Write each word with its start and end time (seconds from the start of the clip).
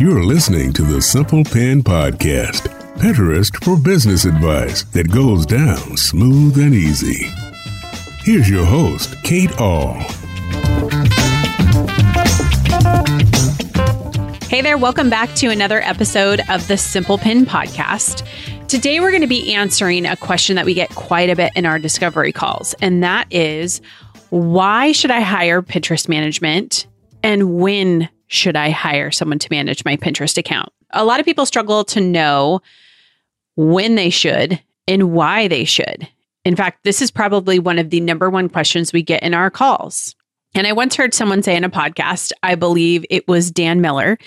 You're 0.00 0.22
listening 0.22 0.72
to 0.74 0.82
the 0.82 1.00
Simple 1.02 1.42
Pin 1.44 1.82
Podcast, 1.82 2.68
Pinterest 2.98 3.52
for 3.64 3.76
business 3.76 4.24
advice 4.24 4.84
that 4.84 5.10
goes 5.10 5.44
down 5.44 5.96
smooth 5.96 6.56
and 6.58 6.74
easy. 6.74 7.26
Here's 8.22 8.48
your 8.48 8.64
host, 8.64 9.20
Kate 9.24 9.60
Ahl. 9.60 9.94
Hey 14.48 14.62
there, 14.62 14.78
welcome 14.78 15.10
back 15.10 15.34
to 15.36 15.48
another 15.48 15.82
episode 15.82 16.40
of 16.48 16.66
the 16.68 16.76
Simple 16.78 17.18
Pin 17.18 17.44
Podcast. 17.44 18.26
Today, 18.68 19.00
we're 19.00 19.10
going 19.10 19.22
to 19.22 19.26
be 19.26 19.54
answering 19.54 20.04
a 20.04 20.14
question 20.14 20.56
that 20.56 20.66
we 20.66 20.74
get 20.74 20.90
quite 20.90 21.30
a 21.30 21.36
bit 21.36 21.52
in 21.56 21.64
our 21.64 21.78
discovery 21.78 22.32
calls, 22.32 22.74
and 22.82 23.02
that 23.02 23.26
is 23.32 23.80
why 24.28 24.92
should 24.92 25.10
I 25.10 25.20
hire 25.20 25.62
Pinterest 25.62 26.06
management 26.06 26.86
and 27.22 27.54
when 27.54 28.10
should 28.26 28.56
I 28.56 28.68
hire 28.68 29.10
someone 29.10 29.38
to 29.38 29.48
manage 29.50 29.86
my 29.86 29.96
Pinterest 29.96 30.36
account? 30.36 30.68
A 30.90 31.06
lot 31.06 31.18
of 31.18 31.24
people 31.24 31.46
struggle 31.46 31.82
to 31.86 32.00
know 32.02 32.60
when 33.56 33.94
they 33.94 34.10
should 34.10 34.60
and 34.86 35.12
why 35.12 35.48
they 35.48 35.64
should. 35.64 36.06
In 36.44 36.54
fact, 36.54 36.84
this 36.84 37.00
is 37.00 37.10
probably 37.10 37.58
one 37.58 37.78
of 37.78 37.88
the 37.88 38.00
number 38.00 38.28
one 38.28 38.50
questions 38.50 38.92
we 38.92 39.02
get 39.02 39.22
in 39.22 39.32
our 39.32 39.50
calls. 39.50 40.14
And 40.54 40.66
I 40.66 40.72
once 40.74 40.94
heard 40.94 41.14
someone 41.14 41.42
say 41.42 41.56
in 41.56 41.64
a 41.64 41.70
podcast, 41.70 42.32
I 42.42 42.54
believe 42.54 43.06
it 43.08 43.26
was 43.28 43.50
Dan 43.50 43.80
Miller, 43.80 44.18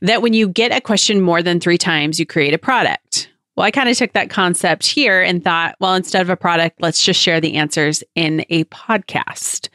that 0.00 0.20
when 0.20 0.32
you 0.32 0.48
get 0.48 0.74
a 0.74 0.80
question 0.80 1.20
more 1.20 1.44
than 1.44 1.60
three 1.60 1.78
times, 1.78 2.18
you 2.18 2.26
create 2.26 2.54
a 2.54 2.58
product. 2.58 3.28
Well, 3.56 3.64
I 3.64 3.70
kind 3.70 3.88
of 3.88 3.96
took 3.96 4.12
that 4.14 4.30
concept 4.30 4.86
here 4.86 5.22
and 5.22 5.42
thought, 5.42 5.76
well, 5.78 5.94
instead 5.94 6.22
of 6.22 6.30
a 6.30 6.36
product, 6.36 6.80
let's 6.80 7.04
just 7.04 7.20
share 7.20 7.40
the 7.40 7.54
answers 7.54 8.02
in 8.14 8.44
a 8.50 8.64
podcast. 8.64 9.68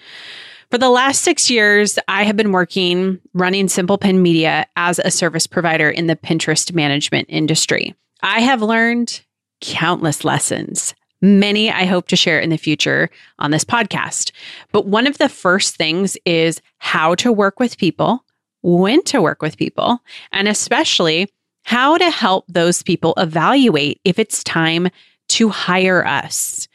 For 0.69 0.77
the 0.77 0.89
last 0.89 1.21
six 1.21 1.49
years, 1.49 1.97
I 2.07 2.23
have 2.23 2.35
been 2.35 2.51
working 2.51 3.19
running 3.33 3.67
Simple 3.67 3.97
Pin 3.97 4.21
Media 4.21 4.67
as 4.75 4.99
a 4.99 5.09
service 5.09 5.47
provider 5.47 5.89
in 5.89 6.07
the 6.07 6.15
Pinterest 6.15 6.73
management 6.73 7.27
industry. 7.29 7.95
I 8.21 8.41
have 8.41 8.61
learned 8.61 9.21
countless 9.61 10.23
lessons. 10.23 10.93
Many 11.21 11.71
I 11.71 11.85
hope 11.85 12.07
to 12.09 12.15
share 12.15 12.39
in 12.39 12.49
the 12.49 12.57
future 12.57 13.09
on 13.39 13.51
this 13.51 13.65
podcast. 13.65 14.31
But 14.71 14.85
one 14.85 15.07
of 15.07 15.17
the 15.17 15.29
first 15.29 15.75
things 15.75 16.17
is 16.25 16.61
how 16.77 17.15
to 17.15 17.31
work 17.31 17.59
with 17.59 17.77
people, 17.77 18.23
when 18.61 19.03
to 19.05 19.21
work 19.21 19.41
with 19.41 19.57
people, 19.57 19.99
and 20.31 20.47
especially 20.47 21.29
how 21.69 21.99
to 21.99 22.09
help 22.09 22.45
those 22.47 22.81
people 22.81 23.13
evaluate 23.17 24.01
if 24.03 24.17
it's 24.17 24.43
time 24.43 24.87
to 25.27 25.49
hire 25.49 26.03
us. 26.03 26.67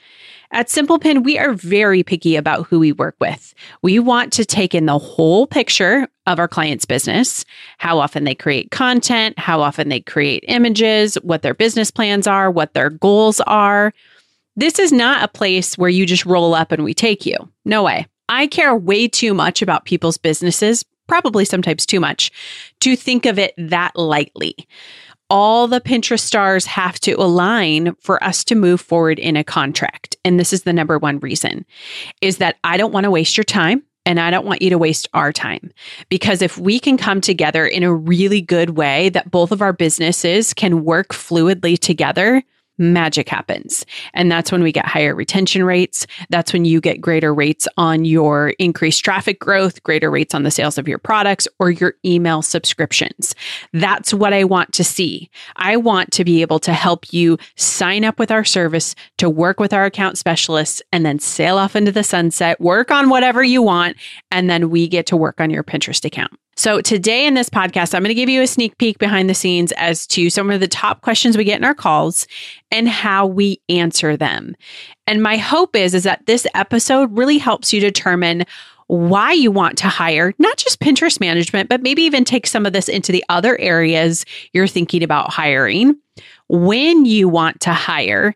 At 0.53 0.69
SimplePin, 0.69 1.25
we 1.25 1.37
are 1.37 1.53
very 1.53 2.05
picky 2.05 2.37
about 2.37 2.69
who 2.69 2.79
we 2.79 2.93
work 2.93 3.17
with. 3.19 3.55
We 3.83 3.99
want 3.99 4.33
to 4.35 4.45
take 4.45 4.73
in 4.73 4.87
the 4.87 4.97
whole 4.97 5.49
picture 5.49 6.07
of 6.29 6.39
our 6.39 6.47
client's 6.47 6.85
business, 6.85 7.45
how 7.79 7.99
often 7.99 8.23
they 8.23 8.37
create 8.37 8.71
content, 8.71 9.37
how 9.37 9.63
often 9.63 9.89
they 9.89 9.99
create 9.99 10.45
images, 10.47 11.17
what 11.23 11.43
their 11.43 11.55
business 11.55 11.91
plans 11.91 12.29
are, 12.29 12.49
what 12.49 12.75
their 12.75 12.91
goals 12.91 13.41
are. 13.49 13.93
This 14.55 14.79
is 14.79 14.93
not 14.93 15.25
a 15.25 15.29
place 15.37 15.77
where 15.77 15.91
you 15.91 16.07
just 16.07 16.25
roll 16.25 16.55
up 16.55 16.71
and 16.71 16.85
we 16.85 16.95
take 16.95 17.27
you. 17.27 17.37
No 17.65 17.83
way. 17.83 18.07
I 18.29 18.47
care 18.47 18.77
way 18.77 19.09
too 19.09 19.35
much 19.35 19.61
about 19.61 19.87
people's 19.87 20.19
businesses, 20.19 20.85
probably 21.07 21.45
sometimes 21.45 21.87
too 21.87 22.01
much, 22.01 22.31
to 22.81 22.97
think 22.97 23.27
of 23.27 23.39
it 23.39 23.55
that 23.57 23.95
lightly 23.97 24.55
all 25.31 25.67
the 25.67 25.81
Pinterest 25.81 26.21
stars 26.21 26.67
have 26.67 27.01
to 27.01 27.13
align 27.15 27.95
for 28.01 28.23
us 28.23 28.45
to 28.45 28.55
move 28.55 28.81
forward 28.81 29.19
in 29.19 29.37
a 29.37 29.45
contract. 29.45 30.17
And 30.25 30.39
this 30.39 30.53
is 30.53 30.63
the 30.63 30.73
number 30.73 30.99
one 30.99 31.19
reason 31.19 31.65
is 32.21 32.39
that 32.39 32.57
I 32.63 32.77
don't 32.77 32.93
want 32.93 33.05
to 33.05 33.11
waste 33.11 33.37
your 33.37 33.45
time 33.45 33.83
and 34.07 34.21
I 34.21 34.31
don't 34.31 34.47
want 34.47 34.61
you 34.61 34.71
to 34.71 34.79
waste 34.79 35.09
our 35.15 35.33
time. 35.33 35.73
Because 36.09 36.43
if 36.43 36.59
we 36.59 36.79
can 36.79 36.99
come 36.99 37.21
together 37.21 37.67
in 37.67 37.83
a 37.83 37.95
really 37.95 38.43
good 38.43 38.71
way 38.71 39.09
that 39.11 39.31
both 39.31 39.51
of 39.51 39.63
our 39.63 39.73
businesses 39.73 40.53
can 40.53 40.85
work 40.85 41.09
fluidly 41.09 41.79
together, 41.79 42.43
magic 42.79 43.29
happens. 43.29 43.85
And 44.13 44.31
that's 44.31 44.51
when 44.51 44.63
we 44.63 44.73
get 44.73 44.87
higher 44.87 45.15
retention 45.15 45.65
rates. 45.65 46.07
That's 46.31 46.53
when 46.53 46.65
you 46.65 46.81
get 46.81 47.01
greater 47.01 47.35
rates 47.35 47.69
on 47.77 48.05
your 48.05 48.51
increased 48.59 49.05
traffic 49.05 49.39
growth, 49.39 49.83
greater 49.83 50.11
rates 50.11 50.35
on 50.35 50.43
the 50.43 50.51
sales 50.51 50.79
of 50.79 50.89
your 50.89 50.99
products 50.99 51.47
or 51.59 51.71
your 51.71 51.95
email 52.05 52.43
subscriptions. 52.43 53.35
That's 53.73 54.13
what 54.13 54.33
I 54.33 54.45
want 54.45 54.73
to 54.75 54.85
see. 54.85 55.31
I 55.57 55.77
want 55.77 56.13
to 56.13 56.25
be 56.25 56.43
able 56.43 56.59
to 56.61 56.73
help 56.73 57.13
you 57.13 57.39
sign 57.57 58.05
up 58.05 58.19
with 58.19 58.31
our 58.31 58.45
service 58.45 58.95
to 59.19 59.31
work 59.31 59.61
with 59.61 59.73
our 59.73 59.85
account 59.85 60.19
specialists 60.19 60.83
and 60.93 61.05
then 61.05 61.19
sail 61.19 61.59
off 61.59 61.77
into 61.77 61.93
the 61.93 62.05
sunset, 62.05 62.61
work 62.61 62.91
on 62.91 63.09
whatever 63.09 63.43
you 63.43 63.63
want, 63.63 63.97
and 64.31 64.51
then 64.51 64.71
we 64.71 64.89
get 64.89 65.07
to 65.07 65.17
work 65.17 65.41
on 65.41 65.51
your 65.51 65.63
Pinterest 65.63 66.05
account. 66.05 66.33
So, 66.57 66.81
today 66.81 67.27
in 67.27 67.35
this 67.35 67.51
podcast, 67.51 67.95
I'm 67.95 68.03
going 68.03 68.09
to 68.09 68.15
give 68.15 68.29
you 68.29 68.43
a 68.43 68.47
sneak 68.47 68.79
peek 68.79 68.99
behind 68.99 69.29
the 69.29 69.35
scenes 69.35 69.73
as 69.73 70.07
to 70.09 70.31
some 70.31 70.51
of 70.51 70.61
the 70.61 70.69
top 70.69 71.01
questions 71.01 71.37
we 71.37 71.45
get 71.45 71.59
in 71.59 71.65
our 71.65 71.75
calls 71.75 72.27
and 72.71 72.89
how 72.89 73.27
we 73.27 73.61
answer 73.69 74.17
them. 74.17 74.55
And 75.07 75.23
my 75.23 75.37
hope 75.37 75.75
is, 75.75 75.95
is 75.95 76.05
that 76.05 76.27
this 76.27 76.47
episode 76.55 77.17
really 77.17 77.39
helps 77.39 77.73
you 77.73 77.81
determine 77.81 78.45
why 78.87 79.33
you 79.33 79.51
want 79.51 79.79
to 79.79 79.89
hire 79.89 80.35
not 80.39 80.57
just 80.57 80.81
Pinterest 80.81 81.19
management, 81.19 81.69
but 81.69 81.83
maybe 81.83 82.03
even 82.03 82.25
take 82.25 82.47
some 82.47 82.67
of 82.67 82.73
this 82.73 82.89
into 82.89 83.13
the 83.13 83.25
other 83.29 83.59
areas 83.59 84.25
you're 84.53 84.67
thinking 84.67 85.03
about 85.03 85.33
hiring, 85.33 85.97
when 86.49 87.05
you 87.05 87.29
want 87.29 87.61
to 87.61 87.73
hire, 87.73 88.35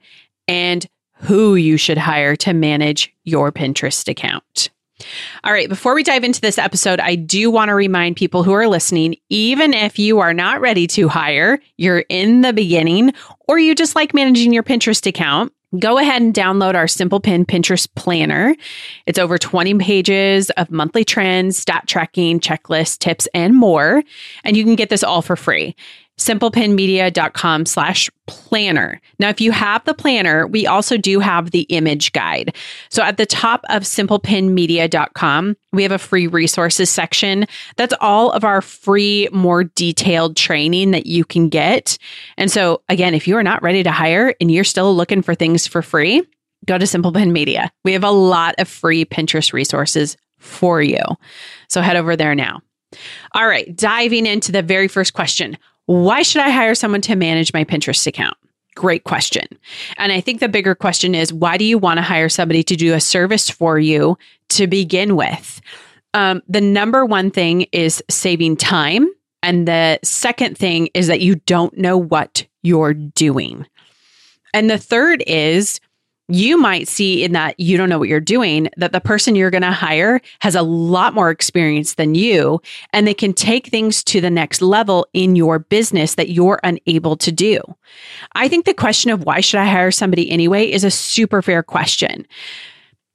and 0.48 0.86
who 1.12 1.54
you 1.54 1.76
should 1.76 1.98
hire 1.98 2.34
to 2.36 2.52
manage 2.52 3.12
your 3.24 3.52
Pinterest 3.52 4.08
account. 4.08 4.70
All 5.44 5.52
right, 5.52 5.68
before 5.68 5.94
we 5.94 6.02
dive 6.02 6.24
into 6.24 6.40
this 6.40 6.58
episode, 6.58 7.00
I 7.00 7.14
do 7.14 7.50
want 7.50 7.68
to 7.68 7.74
remind 7.74 8.16
people 8.16 8.42
who 8.42 8.52
are 8.52 8.66
listening 8.66 9.16
even 9.28 9.72
if 9.72 9.98
you 9.98 10.18
are 10.18 10.34
not 10.34 10.60
ready 10.60 10.86
to 10.88 11.08
hire, 11.08 11.60
you're 11.76 12.04
in 12.08 12.40
the 12.40 12.52
beginning, 12.52 13.12
or 13.46 13.58
you 13.58 13.74
just 13.74 13.94
like 13.94 14.14
managing 14.14 14.52
your 14.52 14.62
Pinterest 14.62 15.06
account, 15.06 15.52
go 15.78 15.98
ahead 15.98 16.22
and 16.22 16.34
download 16.34 16.74
our 16.74 16.88
Simple 16.88 17.20
Pin 17.20 17.44
Pinterest 17.44 17.88
Planner. 17.94 18.56
It's 19.06 19.18
over 19.18 19.38
20 19.38 19.74
pages 19.78 20.50
of 20.50 20.70
monthly 20.70 21.04
trends, 21.04 21.58
stat 21.58 21.84
tracking, 21.86 22.40
checklists, 22.40 22.98
tips, 22.98 23.28
and 23.34 23.54
more. 23.54 24.02
And 24.44 24.56
you 24.56 24.64
can 24.64 24.74
get 24.74 24.88
this 24.88 25.04
all 25.04 25.22
for 25.22 25.36
free 25.36 25.76
simplepinmedia.com 26.18 27.64
slash 27.64 28.10
planner. 28.26 29.00
Now, 29.18 29.28
if 29.28 29.40
you 29.40 29.52
have 29.52 29.84
the 29.84 29.94
planner, 29.94 30.46
we 30.46 30.66
also 30.66 30.96
do 30.96 31.20
have 31.20 31.52
the 31.52 31.62
image 31.62 32.12
guide. 32.12 32.54
So 32.90 33.02
at 33.02 33.16
the 33.16 33.26
top 33.26 33.64
of 33.70 33.82
simplepinmedia.com, 33.82 35.56
we 35.72 35.82
have 35.82 35.92
a 35.92 35.98
free 35.98 36.26
resources 36.26 36.90
section. 36.90 37.46
That's 37.76 37.94
all 38.00 38.32
of 38.32 38.44
our 38.44 38.60
free, 38.60 39.28
more 39.32 39.64
detailed 39.64 40.36
training 40.36 40.90
that 40.90 41.06
you 41.06 41.24
can 41.24 41.48
get. 41.48 41.98
And 42.36 42.50
so 42.50 42.82
again, 42.88 43.14
if 43.14 43.28
you 43.28 43.36
are 43.36 43.42
not 43.42 43.62
ready 43.62 43.82
to 43.82 43.90
hire 43.90 44.34
and 44.40 44.50
you're 44.50 44.64
still 44.64 44.94
looking 44.94 45.22
for 45.22 45.34
things 45.34 45.66
for 45.66 45.82
free, 45.82 46.22
go 46.66 46.78
to 46.78 46.86
Simple 46.86 47.12
Pin 47.12 47.32
Media. 47.32 47.70
We 47.84 47.92
have 47.92 48.04
a 48.04 48.10
lot 48.10 48.56
of 48.58 48.68
free 48.68 49.04
Pinterest 49.04 49.52
resources 49.52 50.16
for 50.38 50.82
you. 50.82 51.02
So 51.68 51.80
head 51.80 51.96
over 51.96 52.16
there 52.16 52.34
now. 52.34 52.60
All 53.34 53.46
right, 53.46 53.74
diving 53.76 54.26
into 54.26 54.50
the 54.50 54.62
very 54.62 54.88
first 54.88 55.12
question. 55.12 55.58
Why 55.88 56.20
should 56.20 56.42
I 56.42 56.50
hire 56.50 56.74
someone 56.74 57.00
to 57.00 57.16
manage 57.16 57.54
my 57.54 57.64
Pinterest 57.64 58.06
account? 58.06 58.36
Great 58.74 59.04
question. 59.04 59.46
And 59.96 60.12
I 60.12 60.20
think 60.20 60.40
the 60.40 60.48
bigger 60.48 60.74
question 60.74 61.14
is 61.14 61.32
why 61.32 61.56
do 61.56 61.64
you 61.64 61.78
want 61.78 61.96
to 61.96 62.02
hire 62.02 62.28
somebody 62.28 62.62
to 62.64 62.76
do 62.76 62.92
a 62.92 63.00
service 63.00 63.48
for 63.48 63.78
you 63.78 64.18
to 64.50 64.66
begin 64.66 65.16
with? 65.16 65.62
Um, 66.12 66.42
the 66.46 66.60
number 66.60 67.06
one 67.06 67.30
thing 67.30 67.62
is 67.72 68.02
saving 68.10 68.58
time. 68.58 69.08
And 69.42 69.66
the 69.66 69.98
second 70.04 70.58
thing 70.58 70.90
is 70.92 71.06
that 71.06 71.22
you 71.22 71.36
don't 71.46 71.76
know 71.78 71.96
what 71.96 72.46
you're 72.62 72.92
doing. 72.92 73.64
And 74.52 74.68
the 74.68 74.76
third 74.76 75.24
is 75.26 75.80
you 76.28 76.58
might 76.58 76.86
see 76.86 77.24
in 77.24 77.32
that 77.32 77.58
you 77.58 77.76
don't 77.76 77.88
know 77.88 77.98
what 77.98 78.08
you're 78.08 78.20
doing 78.20 78.68
that 78.76 78.92
the 78.92 79.00
person 79.00 79.34
you're 79.34 79.50
going 79.50 79.62
to 79.62 79.72
hire 79.72 80.20
has 80.40 80.54
a 80.54 80.62
lot 80.62 81.14
more 81.14 81.30
experience 81.30 81.94
than 81.94 82.14
you 82.14 82.60
and 82.92 83.06
they 83.06 83.14
can 83.14 83.32
take 83.32 83.68
things 83.68 84.04
to 84.04 84.20
the 84.20 84.30
next 84.30 84.60
level 84.60 85.06
in 85.14 85.36
your 85.36 85.58
business 85.58 86.16
that 86.16 86.28
you're 86.28 86.60
unable 86.64 87.16
to 87.16 87.32
do. 87.32 87.60
I 88.34 88.48
think 88.48 88.66
the 88.66 88.74
question 88.74 89.10
of 89.10 89.24
why 89.24 89.40
should 89.40 89.60
I 89.60 89.66
hire 89.66 89.90
somebody 89.90 90.30
anyway 90.30 90.70
is 90.70 90.84
a 90.84 90.90
super 90.90 91.40
fair 91.40 91.62
question. 91.62 92.26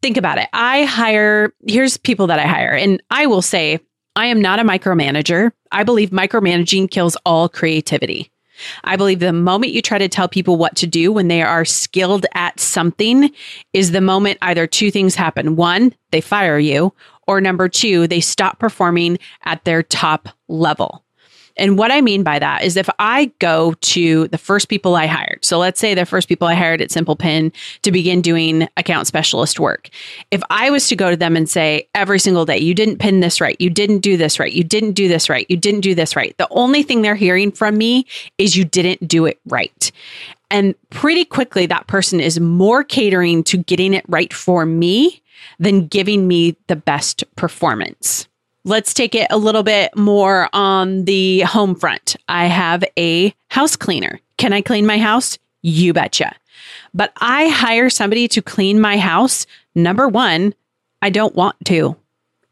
Think 0.01 0.17
about 0.17 0.39
it. 0.39 0.49
I 0.51 0.83
hire, 0.85 1.53
here's 1.67 1.97
people 1.97 2.27
that 2.27 2.39
I 2.39 2.45
hire, 2.45 2.73
and 2.73 3.01
I 3.09 3.25
will 3.25 3.41
say, 3.41 3.79
I 4.15 4.25
am 4.25 4.41
not 4.41 4.59
a 4.59 4.63
micromanager. 4.63 5.51
I 5.71 5.83
believe 5.83 6.09
micromanaging 6.09 6.91
kills 6.91 7.15
all 7.25 7.47
creativity. 7.47 8.29
I 8.83 8.95
believe 8.95 9.19
the 9.19 9.33
moment 9.33 9.73
you 9.73 9.81
try 9.81 9.97
to 9.97 10.09
tell 10.09 10.27
people 10.27 10.57
what 10.57 10.75
to 10.77 10.87
do 10.87 11.11
when 11.11 11.27
they 11.27 11.41
are 11.41 11.65
skilled 11.65 12.25
at 12.33 12.59
something 12.59 13.31
is 13.73 13.91
the 13.91 14.01
moment 14.01 14.37
either 14.41 14.67
two 14.67 14.91
things 14.91 15.15
happen. 15.15 15.55
One, 15.55 15.93
they 16.11 16.21
fire 16.21 16.59
you, 16.59 16.93
or 17.27 17.41
number 17.41 17.69
two, 17.69 18.07
they 18.07 18.19
stop 18.19 18.59
performing 18.59 19.17
at 19.43 19.63
their 19.63 19.83
top 19.83 20.29
level. 20.47 21.02
And 21.57 21.77
what 21.77 21.91
I 21.91 22.01
mean 22.01 22.23
by 22.23 22.39
that 22.39 22.63
is 22.63 22.77
if 22.77 22.89
I 22.99 23.31
go 23.39 23.73
to 23.73 24.27
the 24.29 24.37
first 24.37 24.69
people 24.69 24.95
I 24.95 25.05
hired, 25.05 25.43
so 25.43 25.57
let's 25.57 25.79
say 25.79 25.93
the 25.93 26.05
first 26.05 26.27
people 26.27 26.47
I 26.47 26.55
hired 26.55 26.81
at 26.81 26.91
Simple 26.91 27.15
Pin 27.15 27.51
to 27.83 27.91
begin 27.91 28.21
doing 28.21 28.67
account 28.77 29.07
specialist 29.07 29.59
work, 29.59 29.89
if 30.31 30.41
I 30.49 30.69
was 30.69 30.87
to 30.87 30.95
go 30.95 31.09
to 31.09 31.17
them 31.17 31.35
and 31.35 31.49
say 31.49 31.87
every 31.93 32.19
single 32.19 32.45
day, 32.45 32.57
you 32.57 32.73
didn't 32.73 32.97
pin 32.97 33.19
this 33.19 33.39
right, 33.39 33.59
you 33.59 33.69
didn't 33.69 33.99
do 33.99 34.17
this 34.17 34.39
right, 34.39 34.51
you 34.51 34.63
didn't 34.63 34.93
do 34.93 35.07
this 35.07 35.29
right, 35.29 35.45
you 35.49 35.57
didn't 35.57 35.81
do 35.81 35.95
this 35.95 36.15
right, 36.15 36.35
the 36.37 36.47
only 36.51 36.83
thing 36.83 37.01
they're 37.01 37.15
hearing 37.15 37.51
from 37.51 37.77
me 37.77 38.05
is 38.37 38.55
you 38.55 38.65
didn't 38.65 39.07
do 39.07 39.25
it 39.25 39.39
right. 39.45 39.91
And 40.49 40.75
pretty 40.91 41.25
quickly, 41.25 41.65
that 41.65 41.87
person 41.87 42.19
is 42.19 42.39
more 42.39 42.83
catering 42.83 43.43
to 43.45 43.57
getting 43.57 43.93
it 43.93 44.05
right 44.07 44.31
for 44.31 44.65
me 44.65 45.21
than 45.59 45.87
giving 45.87 46.27
me 46.27 46.55
the 46.67 46.75
best 46.75 47.23
performance. 47.35 48.27
Let's 48.65 48.93
take 48.93 49.13
it 49.13 49.27
a 49.29 49.37
little 49.37 49.63
bit 49.63 49.95
more 49.97 50.49
on 50.53 51.03
the 51.05 51.41
home 51.41 51.75
front. 51.75 52.15
I 52.29 52.45
have 52.45 52.83
a 52.97 53.33
house 53.49 53.75
cleaner. 53.75 54.21
Can 54.37 54.53
I 54.53 54.61
clean 54.61 54.85
my 54.85 54.97
house? 54.97 55.37
You 55.61 55.91
betcha. 55.93 56.33
But 56.93 57.11
I 57.17 57.49
hire 57.49 57.89
somebody 57.89 58.27
to 58.29 58.41
clean 58.41 58.79
my 58.79 58.97
house. 58.97 59.45
Number 59.75 60.07
one, 60.07 60.53
I 61.01 61.09
don't 61.09 61.35
want 61.35 61.57
to. 61.65 61.97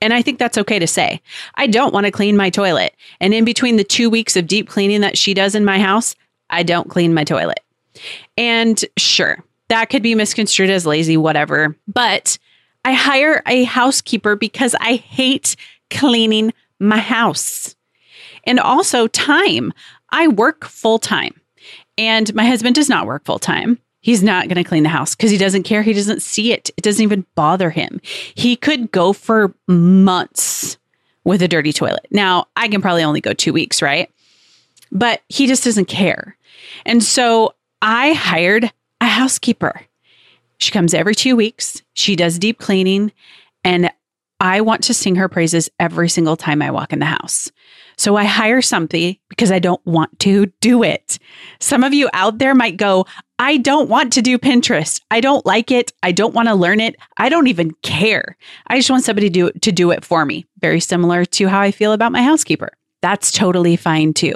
And 0.02 0.14
I 0.14 0.22
think 0.22 0.40
that's 0.40 0.58
okay 0.58 0.80
to 0.80 0.88
say. 0.88 1.22
I 1.56 1.68
don't 1.68 1.94
want 1.94 2.08
to 2.08 2.12
clean 2.12 2.36
my 2.36 2.50
toilet. 2.50 2.96
And 3.20 3.34
in 3.34 3.46
between 3.46 3.78
the 3.78 3.84
two 3.84 4.10
weeks 4.10 4.36
of 4.36 4.48
deep 4.48 4.68
cleaning 4.68 5.02
that 5.02 5.18
she 5.18 5.34
does 5.34 5.56
in 5.56 5.64
my 5.64 5.80
house, 5.80 6.16
I 6.50 6.64
don't 6.64 6.90
clean 6.90 7.14
my 7.14 7.24
toilet. 7.24 7.62
And 8.38 8.84
sure, 8.98 9.44
that 9.70 9.90
could 9.90 10.04
be 10.04 10.16
misconstrued 10.16 10.70
as 10.70 10.86
lazy, 10.86 11.18
whatever. 11.18 11.76
But 11.88 12.38
I 12.84 12.94
hire 12.94 13.44
a 13.46 13.64
housekeeper 13.64 14.36
because 14.36 14.76
I 14.80 14.96
hate 14.96 15.56
cleaning 15.92 16.54
my 16.80 16.98
house. 16.98 17.76
And 18.46 18.60
also 18.60 19.08
time. 19.08 19.72
I 20.14 20.28
work 20.28 20.66
full 20.66 21.00
time 21.00 21.40
and 21.98 22.34
my 22.34 22.46
husband 22.46 22.76
does 22.76 22.90
not 22.90 23.06
work 23.06 23.26
full 23.26 23.40
time. 23.40 23.80
He's 24.00 24.24
not 24.24 24.48
going 24.48 24.56
to 24.62 24.68
clean 24.68 24.84
the 24.84 24.90
house 24.90 25.16
because 25.16 25.30
he 25.30 25.38
doesn't 25.38 25.64
care. 25.64 25.84
He 25.84 25.94
doesn't 25.94 26.24
see 26.24 26.52
it. 26.52 26.72
It 26.76 26.82
doesn't 26.82 27.04
even 27.04 27.26
bother 27.36 27.70
him. 27.70 28.02
He 28.34 28.56
could 28.56 28.92
go 28.92 29.14
for 29.14 29.54
months 29.68 30.78
with 31.24 31.44
a 31.44 31.48
dirty 31.48 31.72
toilet. 31.72 32.08
Now, 32.10 32.48
I 32.56 32.68
can 32.68 32.82
probably 32.82 33.04
only 33.04 33.22
go 33.22 33.34
two 33.34 33.54
weeks, 33.54 33.82
right? 33.82 34.10
But 34.92 35.22
he 35.30 35.46
just 35.46 35.64
doesn't 35.64 35.86
care. 35.86 36.36
And 36.84 37.04
so 37.04 37.54
I 37.84 38.14
hired 38.14 38.72
a 39.00 39.06
housekeeper. 39.06 39.82
She 40.58 40.72
comes 40.72 40.96
every 40.96 41.14
two 41.14 41.36
weeks. 41.36 41.84
She 41.94 42.16
does 42.16 42.40
deep 42.40 42.58
cleaning. 42.58 43.12
And 43.64 43.92
I 44.42 44.62
want 44.62 44.84
to 44.86 44.94
sing 44.96 45.16
her 45.16 45.30
praises 45.30 45.70
every 45.80 46.10
single 46.10 46.36
time 46.36 46.64
I 46.64 46.72
walk 46.72 46.92
in 46.92 47.00
the 47.00 47.06
house. 47.06 47.52
So 47.96 48.16
I 48.16 48.24
hire 48.24 48.64
somebody 48.64 49.22
because 49.30 49.52
I 49.52 49.60
don't 49.60 49.86
want 49.86 50.18
to 50.22 50.48
do 50.62 50.82
it. 50.82 51.20
Some 51.60 51.84
of 51.84 51.94
you 51.94 52.10
out 52.14 52.40
there 52.40 52.56
might 52.56 52.76
go, 52.76 53.06
I 53.38 53.58
don't 53.58 53.88
want 53.88 54.14
to 54.14 54.24
do 54.24 54.40
Pinterest. 54.40 55.00
I 55.12 55.22
don't 55.22 55.46
like 55.46 55.70
it. 55.70 55.94
I 56.02 56.12
don't 56.12 56.34
want 56.34 56.48
to 56.48 56.56
learn 56.56 56.80
it. 56.80 56.96
I 57.18 57.30
don't 57.30 57.46
even 57.48 57.70
care. 57.84 58.36
I 58.66 58.78
just 58.78 58.90
want 58.90 59.04
somebody 59.04 59.30
to 59.30 59.52
to 59.52 59.72
do 59.72 59.92
it 59.92 60.04
for 60.04 60.26
me. 60.26 60.48
Very 60.60 60.80
similar 60.80 61.24
to 61.26 61.48
how 61.48 61.60
I 61.62 61.70
feel 61.70 61.94
about 61.94 62.12
my 62.12 62.24
housekeeper. 62.24 62.70
That's 63.04 63.32
totally 63.32 63.76
fine 63.76 64.14
too. 64.14 64.34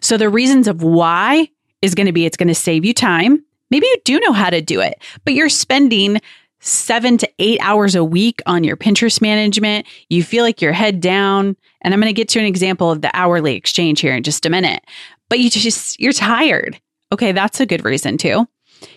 So 0.00 0.16
the 0.16 0.28
reasons 0.28 0.66
of 0.66 0.82
why 0.82 1.48
is 1.82 1.94
going 1.94 2.06
to 2.06 2.12
be 2.12 2.26
it's 2.26 2.36
going 2.36 2.48
to 2.48 2.54
save 2.54 2.84
you 2.84 2.92
time. 2.92 3.44
Maybe 3.70 3.86
you 3.86 3.96
do 4.04 4.18
know 4.20 4.32
how 4.32 4.50
to 4.50 4.60
do 4.60 4.80
it, 4.80 5.00
but 5.24 5.34
you're 5.34 5.48
spending 5.48 6.20
seven 6.66 7.16
to 7.18 7.30
eight 7.38 7.58
hours 7.62 7.94
a 7.94 8.04
week 8.04 8.40
on 8.46 8.64
your 8.64 8.76
Pinterest 8.76 9.20
management. 9.20 9.86
You 10.08 10.22
feel 10.22 10.44
like 10.44 10.60
you're 10.60 10.72
head 10.72 11.00
down. 11.00 11.56
And 11.82 11.94
I'm 11.94 12.00
going 12.00 12.12
to 12.12 12.16
get 12.16 12.28
to 12.30 12.40
an 12.40 12.44
example 12.44 12.90
of 12.90 13.02
the 13.02 13.10
hourly 13.14 13.54
exchange 13.54 14.00
here 14.00 14.14
in 14.14 14.22
just 14.22 14.46
a 14.46 14.50
minute. 14.50 14.84
But 15.28 15.38
you 15.38 15.50
just, 15.50 16.00
you're 16.00 16.12
tired. 16.12 16.80
Okay, 17.12 17.32
that's 17.32 17.60
a 17.60 17.66
good 17.66 17.84
reason 17.84 18.18
too. 18.18 18.46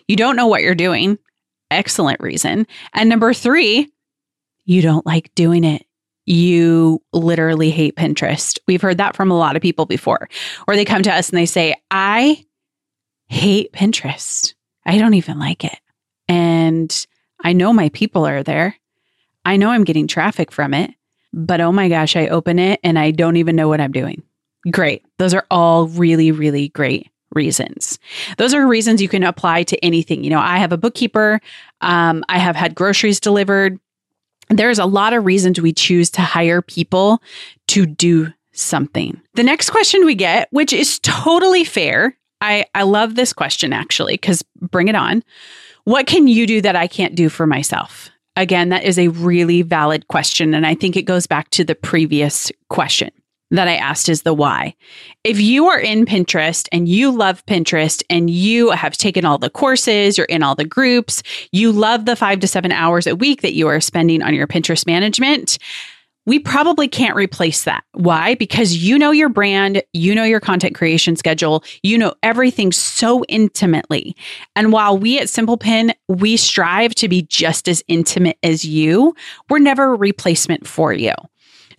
You 0.07 0.15
don't 0.15 0.35
know 0.35 0.47
what 0.47 0.61
you're 0.61 0.75
doing. 0.75 1.17
Excellent 1.71 2.19
reason. 2.19 2.65
And 2.93 3.09
number 3.09 3.33
three, 3.33 3.91
you 4.65 4.81
don't 4.81 5.05
like 5.05 5.33
doing 5.35 5.63
it. 5.63 5.85
You 6.25 7.01
literally 7.13 7.71
hate 7.71 7.95
Pinterest. 7.95 8.59
We've 8.67 8.81
heard 8.81 8.97
that 8.97 9.15
from 9.15 9.31
a 9.31 9.37
lot 9.37 9.55
of 9.55 9.61
people 9.61 9.85
before, 9.85 10.29
or 10.67 10.75
they 10.75 10.85
come 10.85 11.01
to 11.03 11.13
us 11.13 11.29
and 11.29 11.37
they 11.37 11.45
say, 11.45 11.75
I 11.89 12.45
hate 13.27 13.73
Pinterest. 13.73 14.53
I 14.85 14.97
don't 14.97 15.15
even 15.15 15.39
like 15.39 15.63
it. 15.63 15.79
And 16.27 17.07
I 17.43 17.53
know 17.53 17.73
my 17.73 17.89
people 17.89 18.25
are 18.25 18.43
there. 18.43 18.75
I 19.45 19.57
know 19.57 19.69
I'm 19.69 19.83
getting 19.83 20.07
traffic 20.07 20.51
from 20.51 20.73
it, 20.73 20.91
but 21.33 21.61
oh 21.61 21.71
my 21.71 21.89
gosh, 21.89 22.15
I 22.15 22.27
open 22.27 22.59
it 22.59 22.79
and 22.83 22.99
I 22.99 23.11
don't 23.11 23.37
even 23.37 23.55
know 23.55 23.67
what 23.67 23.81
I'm 23.81 23.91
doing. 23.91 24.23
Great. 24.69 25.05
Those 25.17 25.33
are 25.33 25.45
all 25.49 25.87
really, 25.87 26.31
really 26.31 26.69
great 26.69 27.09
reasons. 27.33 27.99
Those 28.37 28.53
are 28.53 28.67
reasons 28.67 29.01
you 29.01 29.07
can 29.07 29.23
apply 29.23 29.63
to 29.63 29.85
anything. 29.85 30.23
You 30.23 30.31
know, 30.31 30.39
I 30.39 30.57
have 30.57 30.71
a 30.71 30.77
bookkeeper, 30.77 31.39
um, 31.81 32.25
I 32.27 32.39
have 32.39 32.55
had 32.55 32.75
groceries 32.75 33.19
delivered. 33.19 33.79
There's 34.49 34.79
a 34.79 34.85
lot 34.85 35.13
of 35.13 35.25
reasons 35.25 35.61
we 35.61 35.73
choose 35.73 36.09
to 36.11 36.21
hire 36.21 36.61
people 36.61 37.21
to 37.67 37.85
do 37.85 38.33
something. 38.51 39.21
The 39.35 39.43
next 39.43 39.69
question 39.69 40.05
we 40.05 40.15
get, 40.15 40.47
which 40.51 40.73
is 40.73 40.99
totally 40.99 41.63
fair, 41.63 42.17
I, 42.41 42.65
I 42.73 42.83
love 42.83 43.15
this 43.15 43.31
question 43.31 43.73
actually, 43.73 44.15
because 44.15 44.43
bring 44.59 44.87
it 44.87 44.95
on. 44.95 45.23
What 45.89 46.05
can 46.05 46.27
you 46.27 46.45
do 46.45 46.61
that 46.61 46.75
I 46.75 46.85
can't 46.85 47.15
do 47.15 47.29
for 47.29 47.47
myself? 47.47 48.11
Again, 48.35 48.69
that 48.69 48.83
is 48.83 48.99
a 48.99 49.07
really 49.07 49.63
valid 49.63 50.07
question. 50.07 50.53
And 50.53 50.63
I 50.63 50.75
think 50.75 50.95
it 50.95 51.01
goes 51.01 51.25
back 51.25 51.49
to 51.49 51.63
the 51.63 51.73
previous 51.73 52.51
question 52.69 53.09
that 53.49 53.67
I 53.67 53.73
asked 53.73 54.07
is 54.07 54.21
the 54.21 54.35
why. 54.35 54.75
If 55.23 55.41
you 55.41 55.65
are 55.65 55.79
in 55.79 56.05
Pinterest 56.05 56.67
and 56.71 56.87
you 56.87 57.09
love 57.09 57.43
Pinterest 57.47 58.03
and 58.07 58.29
you 58.29 58.69
have 58.69 58.97
taken 58.97 59.25
all 59.25 59.39
the 59.39 59.49
courses, 59.49 60.15
you're 60.15 60.27
in 60.27 60.43
all 60.43 60.53
the 60.53 60.63
groups, 60.63 61.23
you 61.51 61.71
love 61.71 62.05
the 62.05 62.15
five 62.15 62.39
to 62.41 62.47
seven 62.47 62.71
hours 62.71 63.07
a 63.07 63.15
week 63.15 63.41
that 63.41 63.55
you 63.55 63.67
are 63.67 63.81
spending 63.81 64.21
on 64.21 64.35
your 64.35 64.45
Pinterest 64.45 64.85
management, 64.85 65.57
we 66.29 66.37
probably 66.37 66.87
can't 66.87 67.15
replace 67.15 67.63
that. 67.63 67.83
Why? 67.93 68.35
Because 68.35 68.75
you 68.75 68.99
know 68.99 69.09
your 69.09 69.29
brand, 69.29 69.81
you 69.93 70.13
know 70.13 70.23
your 70.23 70.39
content 70.39 70.75
creation 70.75 71.15
schedule, 71.15 71.63
you 71.81 71.97
know 71.97 72.13
everything 72.21 72.71
so 72.71 73.23
intimately. 73.25 74.15
And 74.55 74.71
while 74.71 74.95
we 74.95 75.19
at 75.19 75.27
Simple 75.27 75.57
Pin, 75.57 75.91
we 76.07 76.37
strive 76.37 76.93
to 76.95 77.09
be 77.09 77.23
just 77.23 77.67
as 77.67 77.83
intimate 77.87 78.37
as 78.43 78.63
you, 78.63 79.15
we're 79.49 79.57
never 79.57 79.93
a 79.93 79.97
replacement 79.97 80.67
for 80.67 80.93
you. 80.93 81.13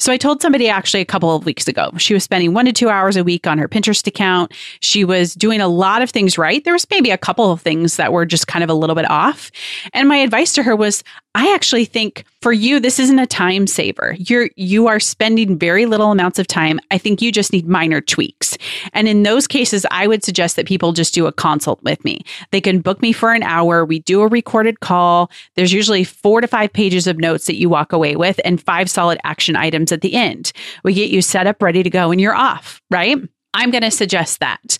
So 0.01 0.11
I 0.11 0.17
told 0.17 0.41
somebody 0.41 0.67
actually 0.67 1.03
a 1.03 1.05
couple 1.05 1.37
of 1.37 1.45
weeks 1.45 1.69
ago, 1.69 1.91
she 1.99 2.15
was 2.15 2.25
spending 2.25 2.55
one 2.55 2.65
to 2.65 2.73
two 2.73 2.89
hours 2.89 3.17
a 3.17 3.23
week 3.23 3.47
on 3.47 3.59
her 3.59 3.69
Pinterest 3.69 4.07
account. 4.07 4.51
She 4.81 5.05
was 5.05 5.35
doing 5.35 5.61
a 5.61 5.69
lot 5.69 6.01
of 6.01 6.09
things 6.09 6.39
right. 6.39 6.65
There 6.65 6.73
was 6.73 6.87
maybe 6.91 7.11
a 7.11 7.19
couple 7.19 7.53
of 7.53 7.61
things 7.61 7.99
that 7.99 8.11
were 8.11 8.25
just 8.25 8.47
kind 8.47 8.65
of 8.65 8.71
a 8.71 8.75
little 8.75 8.97
bit 8.97 9.09
off. 9.11 9.51
And 9.93 10.09
my 10.09 10.17
advice 10.17 10.55
to 10.55 10.63
her 10.63 10.75
was, 10.75 11.05
I 11.35 11.55
actually 11.55 11.85
think 11.85 12.25
for 12.43 12.53
you, 12.53 12.81
this 12.81 12.99
isn't 12.99 13.19
a 13.19 13.27
time 13.27 13.69
saver. 13.69 14.17
You're, 14.19 14.51
you 14.57 14.89
are 14.89 14.99
spending 14.99 15.57
very 15.57 15.87
little 15.87 16.11
amounts 16.11 16.41
of 16.41 16.49
time. 16.49 16.81
I 16.91 16.99
think 16.99 17.23
you 17.23 17.31
just 17.31 17.53
need 17.53 17.69
minor 17.69 18.01
tweaks. 18.01 18.59
And 18.95 19.07
in 19.07 19.23
those 19.23 19.47
cases, 19.47 19.87
I 19.93 20.09
would 20.09 20.25
suggest 20.25 20.57
that 20.57 20.67
people 20.67 20.93
just 20.93 21.15
do 21.15 21.27
a 21.27 21.33
consult 21.33 21.81
with 21.85 22.05
me. 22.05 22.23
They 22.51 22.61
can 22.61 22.81
book 22.81 23.01
me 23.01 23.13
for 23.13 23.33
an 23.33 23.45
hour. 23.45 23.85
We 23.85 24.01
do 24.01 24.23
a 24.23 24.27
recorded 24.27 24.81
call. 24.81 25.31
There's 25.55 25.73
usually 25.73 26.03
four 26.03 26.41
to 26.41 26.49
five 26.49 26.73
pages 26.73 27.07
of 27.07 27.19
notes 27.19 27.47
that 27.47 27.57
you 27.57 27.69
walk 27.69 27.93
away 27.93 28.17
with 28.17 28.41
and 28.45 28.61
five 28.61 28.91
solid 28.91 29.21
action 29.23 29.55
items 29.55 29.93
at 29.93 30.01
the 30.01 30.15
end. 30.15 30.51
We 30.83 30.95
get 30.95 31.11
you 31.11 31.23
set 31.23 31.47
up, 31.47 31.63
ready 31.63 31.85
to 31.85 31.91
go, 31.91 32.11
and 32.11 32.21
you're 32.21 32.35
off, 32.35 32.83
right? 32.91 33.19
I'm 33.55 33.71
going 33.71 33.83
to 33.83 33.91
suggest 33.91 34.41
that. 34.41 34.79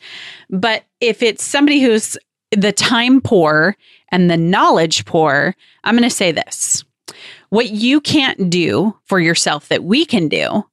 But 0.49 0.85
if 1.01 1.23
it's 1.23 1.45
somebody 1.45 1.81
who's 1.81 2.17
the 2.51 2.73
time 2.73 3.21
poor 3.21 3.77
and 4.13 4.31
the 4.31 4.37
knowledge 4.37 5.05
poor, 5.05 5.55
I'm 5.85 5.97
going 5.97 6.09
to 6.09 6.15
say 6.15 6.33
this 6.33 6.85
what 7.51 7.71
you 7.71 8.01
can't 8.01 8.49
do 8.49 8.97
for 9.05 9.19
yourself 9.21 9.69
that 9.69 9.85
we 9.85 10.05
can 10.05 10.29
do 10.29 10.65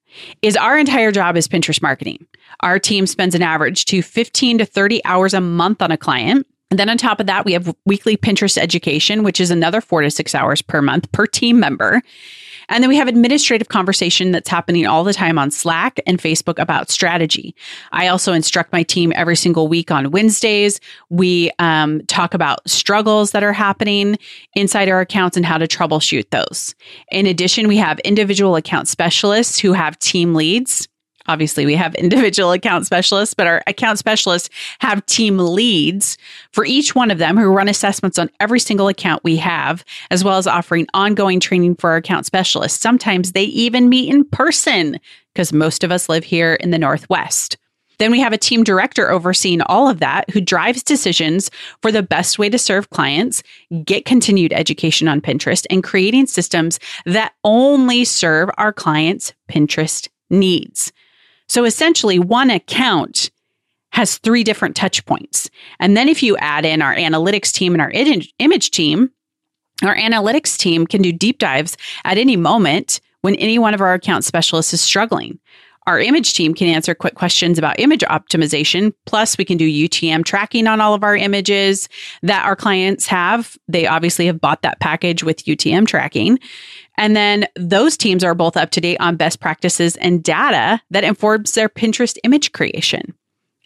is 0.41 0.55
our 0.55 0.77
entire 0.77 1.11
job 1.11 1.35
is 1.35 1.47
Pinterest 1.47 1.81
marketing. 1.81 2.25
Our 2.61 2.79
team 2.79 3.05
spends 3.05 3.35
an 3.35 3.43
average 3.43 3.85
to 3.85 4.01
15 4.01 4.59
to 4.59 4.65
30 4.65 5.01
hours 5.05 5.33
a 5.33 5.41
month 5.41 5.81
on 5.81 5.91
a 5.91 5.97
client. 5.97 6.47
And 6.69 6.79
then 6.79 6.89
on 6.89 6.97
top 6.97 7.19
of 7.19 7.27
that, 7.27 7.45
we 7.45 7.53
have 7.53 7.73
weekly 7.85 8.17
Pinterest 8.17 8.57
education, 8.57 9.23
which 9.23 9.39
is 9.39 9.51
another 9.51 9.81
four 9.81 10.01
to 10.01 10.11
six 10.11 10.35
hours 10.35 10.61
per 10.61 10.81
month 10.81 11.11
per 11.11 11.25
team 11.25 11.59
member. 11.59 12.01
And 12.69 12.83
then 12.83 12.89
we 12.89 12.97
have 12.97 13.07
administrative 13.07 13.69
conversation 13.69 14.31
that's 14.31 14.49
happening 14.49 14.85
all 14.85 15.03
the 15.03 15.13
time 15.13 15.37
on 15.37 15.51
Slack 15.51 15.99
and 16.05 16.19
Facebook 16.19 16.59
about 16.59 16.89
strategy. 16.89 17.55
I 17.91 18.07
also 18.07 18.33
instruct 18.33 18.71
my 18.71 18.83
team 18.83 19.13
every 19.15 19.35
single 19.35 19.67
week 19.67 19.91
on 19.91 20.11
Wednesdays. 20.11 20.79
We 21.09 21.51
um, 21.59 22.01
talk 22.07 22.33
about 22.33 22.67
struggles 22.69 23.31
that 23.31 23.43
are 23.43 23.53
happening 23.53 24.17
inside 24.53 24.89
our 24.89 24.99
accounts 24.99 25.37
and 25.37 25.45
how 25.45 25.57
to 25.57 25.67
troubleshoot 25.67 26.29
those. 26.29 26.75
In 27.11 27.25
addition, 27.25 27.67
we 27.67 27.77
have 27.77 27.99
individual 27.99 28.55
account 28.55 28.87
specialists 28.87 29.59
who 29.59 29.73
have 29.73 29.97
team 29.99 30.35
leads 30.35 30.87
Obviously, 31.27 31.65
we 31.65 31.75
have 31.75 31.93
individual 32.07 32.51
account 32.51 32.85
specialists, 32.85 33.33
but 33.33 33.47
our 33.47 33.63
account 33.67 33.99
specialists 33.99 34.49
have 34.79 35.05
team 35.05 35.37
leads 35.37 36.17
for 36.51 36.65
each 36.65 36.95
one 36.95 37.11
of 37.11 37.17
them 37.17 37.37
who 37.37 37.47
run 37.47 37.69
assessments 37.69 38.17
on 38.17 38.29
every 38.39 38.59
single 38.59 38.87
account 38.87 39.23
we 39.23 39.35
have, 39.37 39.83
as 40.11 40.23
well 40.23 40.37
as 40.37 40.47
offering 40.47 40.87
ongoing 40.93 41.39
training 41.39 41.75
for 41.75 41.91
our 41.91 41.97
account 41.97 42.25
specialists. 42.25 42.79
Sometimes 42.79 43.31
they 43.31 43.43
even 43.43 43.89
meet 43.89 44.13
in 44.13 44.23
person 44.25 44.99
because 45.33 45.53
most 45.53 45.83
of 45.83 45.91
us 45.91 46.09
live 46.09 46.23
here 46.23 46.55
in 46.55 46.71
the 46.71 46.79
Northwest. 46.79 47.57
Then 47.99 48.11
we 48.11 48.19
have 48.19 48.33
a 48.33 48.37
team 48.37 48.63
director 48.63 49.09
overseeing 49.09 49.61
all 49.63 49.89
of 49.89 49.99
that 49.99 50.29
who 50.29 50.41
drives 50.41 50.83
decisions 50.83 51.49
for 51.81 51.91
the 51.91 52.03
best 52.03 52.37
way 52.37 52.49
to 52.49 52.57
serve 52.57 52.89
clients, 52.91 53.41
get 53.83 54.05
continued 54.05 54.53
education 54.53 55.07
on 55.07 55.21
Pinterest, 55.21 55.65
and 55.69 55.83
creating 55.83 56.27
systems 56.27 56.79
that 57.05 57.33
only 57.43 58.05
serve 58.05 58.49
our 58.57 58.71
clients' 58.71 59.33
Pinterest 59.49 60.07
needs. 60.29 60.91
So 61.47 61.65
essentially, 61.65 62.19
one 62.19 62.49
account 62.49 63.31
has 63.91 64.17
three 64.17 64.43
different 64.43 64.75
touch 64.75 65.05
points. 65.05 65.49
And 65.79 65.95
then 65.95 66.07
if 66.07 66.21
you 66.21 66.37
add 66.37 66.65
in 66.65 66.81
our 66.81 66.95
analytics 66.95 67.51
team 67.51 67.73
and 67.73 67.81
our 67.81 67.91
image 67.91 68.71
team, 68.71 69.11
our 69.83 69.95
analytics 69.95 70.57
team 70.57 70.85
can 70.85 71.01
do 71.01 71.11
deep 71.11 71.39
dives 71.39 71.77
at 72.03 72.17
any 72.17 72.35
moment 72.35 72.99
when 73.21 73.35
any 73.35 73.57
one 73.57 73.73
of 73.73 73.81
our 73.81 73.93
account 73.93 74.23
specialists 74.23 74.73
is 74.73 74.81
struggling. 74.81 75.39
Our 75.87 76.01
image 76.01 76.33
team 76.33 76.53
can 76.53 76.67
answer 76.67 76.93
quick 76.93 77.15
questions 77.15 77.57
about 77.57 77.79
image 77.79 78.01
optimization. 78.01 78.93
Plus, 79.05 79.37
we 79.37 79.45
can 79.45 79.57
do 79.57 79.65
UTM 79.65 80.25
tracking 80.25 80.67
on 80.67 80.81
all 80.81 80.93
of 80.93 81.01
our 81.01 81.15
images 81.15 81.87
that 82.23 82.45
our 82.45 82.57
clients 82.57 83.07
have. 83.07 83.57
They 83.69 83.87
obviously 83.87 84.25
have 84.25 84.41
bought 84.41 84.63
that 84.63 84.81
package 84.81 85.23
with 85.23 85.45
UTM 85.45 85.87
tracking. 85.87 86.39
And 86.97 87.15
then 87.15 87.47
those 87.55 87.95
teams 87.95 88.23
are 88.23 88.33
both 88.33 88.57
up 88.57 88.71
to 88.71 88.81
date 88.81 88.97
on 88.99 89.15
best 89.15 89.39
practices 89.39 89.95
and 89.97 90.23
data 90.23 90.81
that 90.89 91.03
informs 91.03 91.53
their 91.53 91.69
Pinterest 91.69 92.17
image 92.23 92.51
creation. 92.51 93.13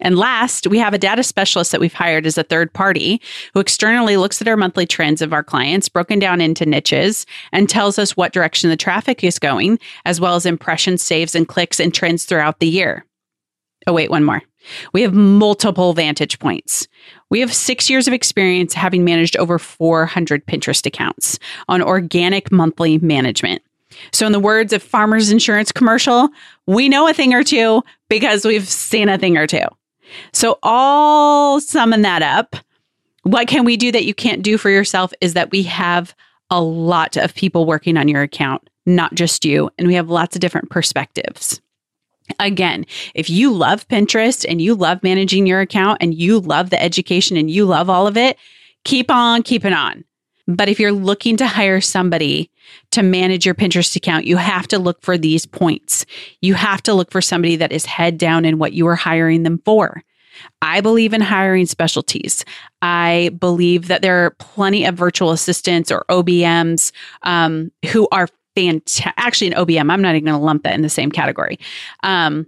And 0.02 0.18
last, 0.18 0.66
we 0.66 0.80
have 0.80 0.96
a 0.96 0.98
data 0.98 1.22
specialist 1.24 1.72
that 1.72 1.80
we've 1.80 1.94
hired 1.94 2.26
as 2.26 2.38
a 2.38 2.44
third 2.44 2.74
party 2.74 3.22
who 3.54 3.60
externally 3.60 4.18
looks 4.18 4.42
at 4.42 4.48
our 4.48 4.58
monthly 4.58 4.88
trends 4.88 5.22
of 5.22 5.32
our 5.32 5.44
clients, 5.44 5.90
broken 5.90 6.18
down 6.18 6.42
into 6.42 6.66
niches, 6.66 7.26
and 7.52 7.70
tells 7.70 8.00
us 8.00 8.18
what 8.18 8.34
direction 8.34 8.72
the 8.72 8.78
traffic 8.78 9.24
is 9.24 9.38
going, 9.38 9.80
as 10.06 10.20
well 10.20 10.36
as 10.36 10.48
impressions, 10.48 11.04
saves, 11.04 11.36
and 11.36 11.48
clicks 11.48 11.80
and 11.80 11.94
trends 11.94 12.26
throughout 12.26 12.60
the 12.60 12.68
year. 12.68 13.06
Oh, 13.88 13.94
wait, 13.94 14.12
one 14.12 14.24
more. 14.24 14.42
We 14.94 15.02
have 15.02 15.14
multiple 15.14 15.94
vantage 15.94 16.38
points. 16.40 16.88
We 17.30 17.40
have 17.40 17.54
six 17.54 17.90
years 17.90 18.08
of 18.08 18.14
experience 18.14 18.74
having 18.74 19.04
managed 19.04 19.36
over 19.38 19.58
400 19.58 20.46
Pinterest 20.46 20.86
accounts 20.86 21.40
on 21.68 21.82
organic 21.82 22.52
monthly 22.52 23.00
management. 23.00 23.62
So, 24.12 24.26
in 24.26 24.32
the 24.32 24.40
words 24.40 24.72
of 24.72 24.82
Farmers 24.82 25.32
Insurance 25.32 25.72
commercial, 25.72 26.30
we 26.68 26.88
know 26.88 27.08
a 27.08 27.14
thing 27.14 27.34
or 27.34 27.44
two 27.44 27.84
because 28.10 28.46
we've 28.46 28.68
seen 28.68 29.10
a 29.10 29.18
thing 29.18 29.38
or 29.38 29.48
two. 29.48 29.66
So, 30.32 30.60
all 30.64 31.60
summing 31.60 32.04
that 32.04 32.22
up. 32.22 32.56
What 33.24 33.48
can 33.48 33.66
we 33.66 33.78
do 33.78 33.92
that 33.92 34.06
you 34.06 34.14
can't 34.14 34.42
do 34.42 34.58
for 34.58 34.70
yourself 34.70 35.14
is 35.22 35.34
that 35.34 35.52
we 35.52 35.64
have 35.64 36.16
a 36.50 36.62
lot 36.62 37.18
of 37.18 37.36
people 37.36 37.66
working 37.66 37.98
on 37.98 38.08
your 38.08 38.22
account, 38.22 38.68
not 38.86 39.14
just 39.14 39.46
you, 39.46 39.70
and 39.78 39.88
we 39.88 39.94
have 39.94 40.10
lots 40.10 40.36
of 40.36 40.40
different 40.40 40.70
perspectives. 40.70 41.62
Again, 42.40 42.86
if 43.16 43.30
you 43.30 43.52
love 43.52 43.88
Pinterest 43.88 44.46
and 44.48 44.62
you 44.62 44.76
love 44.76 45.04
managing 45.04 45.46
your 45.46 45.62
account 45.62 46.00
and 46.02 46.14
you 46.14 46.40
love 46.40 46.70
the 46.70 46.82
education 46.82 47.38
and 47.38 47.50
you 47.50 47.66
love 47.66 47.90
all 47.90 48.08
of 48.08 48.18
it, 48.18 48.38
keep 48.84 49.12
on 49.12 49.44
keeping 49.44 49.74
on. 49.74 50.04
But 50.48 50.70
if 50.70 50.80
you're 50.80 50.92
looking 50.92 51.38
to 51.38 51.48
hire 51.48 51.82
somebody 51.82 52.50
to 52.92 53.04
manage 53.04 53.46
your 53.46 53.56
Pinterest 53.56 53.96
account, 53.96 54.26
you 54.26 54.38
have 54.38 54.68
to 54.70 54.80
look 54.80 55.02
for 55.02 55.18
these 55.18 55.46
points. 55.46 56.06
You 56.42 56.56
have 56.56 56.82
to 56.84 56.94
look 56.94 57.12
for 57.12 57.22
somebody 57.22 57.56
that 57.58 57.72
is 57.72 57.86
head 57.86 58.18
down 58.18 58.46
in 58.46 58.58
what 58.58 58.74
you 58.74 58.88
are 58.88 58.96
hiring 58.96 59.44
them 59.44 59.62
for. 59.66 60.04
I 60.62 60.82
believe 60.82 61.14
in 61.14 61.22
hiring 61.22 61.66
specialties. 61.66 62.44
I 62.82 63.32
believe 63.38 63.88
that 63.88 64.02
there 64.02 64.26
are 64.26 64.32
plenty 64.32 64.86
of 64.86 64.96
virtual 64.96 65.32
assistants 65.32 65.92
or 65.92 66.06
OBMs 66.10 66.92
um, 67.24 67.72
who 67.92 68.08
are 68.12 68.28
fantastic. 68.56 69.14
Actually, 69.18 69.52
an 69.52 69.66
OBM, 69.66 69.92
I'm 69.92 70.02
not 70.02 70.16
even 70.16 70.26
going 70.26 70.40
to 70.40 70.46
lump 70.46 70.64
that 70.64 70.74
in 70.74 70.82
the 70.82 70.90
same 70.90 71.12
category. 71.12 71.60
Um, 72.04 72.48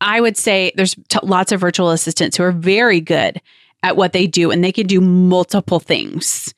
I 0.00 0.20
would 0.20 0.36
say 0.36 0.72
there's 0.76 0.96
t- 1.08 1.18
lots 1.22 1.52
of 1.52 1.60
virtual 1.60 1.90
assistants 1.90 2.36
who 2.36 2.42
are 2.42 2.52
very 2.52 3.00
good 3.00 3.40
at 3.82 3.96
what 3.96 4.12
they 4.12 4.26
do 4.26 4.50
and 4.50 4.62
they 4.62 4.72
can 4.72 4.86
do 4.86 5.00
multiple 5.00 5.80
things 5.80 6.54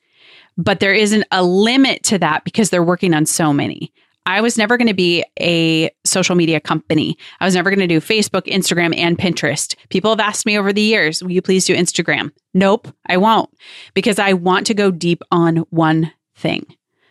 but 0.57 0.79
there 0.79 0.93
isn't 0.93 1.25
a 1.31 1.43
limit 1.43 2.03
to 2.03 2.17
that 2.17 2.43
because 2.43 2.69
they're 2.69 2.83
working 2.83 3.13
on 3.13 3.25
so 3.25 3.53
many. 3.53 3.93
I 4.25 4.41
was 4.41 4.57
never 4.57 4.75
going 4.75 4.89
to 4.89 4.93
be 4.93 5.23
a 5.39 5.89
social 6.03 6.35
media 6.35 6.59
company. 6.59 7.17
I 7.39 7.45
was 7.45 7.55
never 7.55 7.69
going 7.69 7.79
to 7.79 7.87
do 7.87 8.01
Facebook, 8.01 8.45
Instagram, 8.45 8.97
and 8.97 9.17
Pinterest. 9.17 9.75
People 9.89 10.11
have 10.11 10.19
asked 10.19 10.45
me 10.45 10.57
over 10.57 10.73
the 10.73 10.81
years, 10.81 11.23
will 11.23 11.31
you 11.31 11.41
please 11.41 11.65
do 11.65 11.75
Instagram? 11.75 12.31
Nope, 12.53 12.89
I 13.05 13.15
won't 13.17 13.49
because 13.93 14.19
I 14.19 14.33
want 14.33 14.67
to 14.67 14.73
go 14.73 14.91
deep 14.91 15.21
on 15.31 15.57
one 15.69 16.11
thing. 16.35 16.65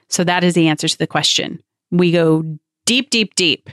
So 0.08 0.24
that 0.24 0.44
is 0.44 0.54
the 0.54 0.68
answer 0.68 0.88
to 0.88 0.98
the 0.98 1.06
question. 1.06 1.62
We 1.90 2.12
go 2.12 2.44
deep, 2.84 3.10
deep, 3.10 3.34
deep, 3.34 3.70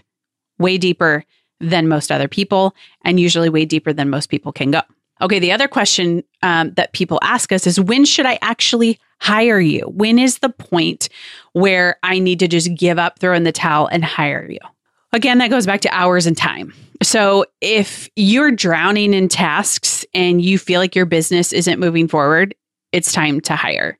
way 0.60 0.78
deeper 0.78 1.24
than 1.60 1.88
most 1.88 2.12
other 2.12 2.28
people, 2.28 2.76
and 3.04 3.20
usually 3.20 3.50
way 3.50 3.66
deeper 3.66 3.94
than 3.94 4.10
most 4.10 4.30
people 4.30 4.52
can 4.52 4.72
go. 4.72 4.82
Okay, 5.22 5.40
the 5.40 5.52
other 5.52 5.68
question 5.68 6.24
um, 6.42 6.72
that 6.74 6.92
people 6.92 7.20
ask 7.22 7.52
us 7.52 7.66
is 7.66 7.80
when 7.80 8.04
should 8.04 8.26
I 8.26 8.38
actually 8.42 9.00
hire 9.22 9.60
you? 9.60 9.82
When 9.88 10.20
is 10.20 10.40
the 10.40 10.50
point 10.50 11.08
where 11.54 11.98
I 12.04 12.20
need 12.20 12.40
to 12.40 12.48
just 12.48 12.74
give 12.76 13.00
up, 13.00 13.20
throw 13.20 13.34
in 13.34 13.44
the 13.44 13.52
towel, 13.52 13.88
and 13.88 14.04
hire 14.04 14.50
you? 14.50 14.60
Again, 15.14 15.38
that 15.38 15.50
goes 15.50 15.66
back 15.66 15.82
to 15.82 15.94
hours 15.94 16.26
and 16.26 16.36
time. 16.36 16.74
So 17.02 17.46
if 17.62 18.10
you're 18.16 18.52
drowning 18.52 19.14
in 19.14 19.30
tasks 19.30 20.06
and 20.14 20.42
you 20.42 20.58
feel 20.58 20.80
like 20.80 20.96
your 20.96 21.06
business 21.06 21.54
isn't 21.54 21.80
moving 21.80 22.08
forward, 22.08 22.56
it's 22.92 23.12
time 23.12 23.40
to 23.42 23.56
hire. 23.56 23.98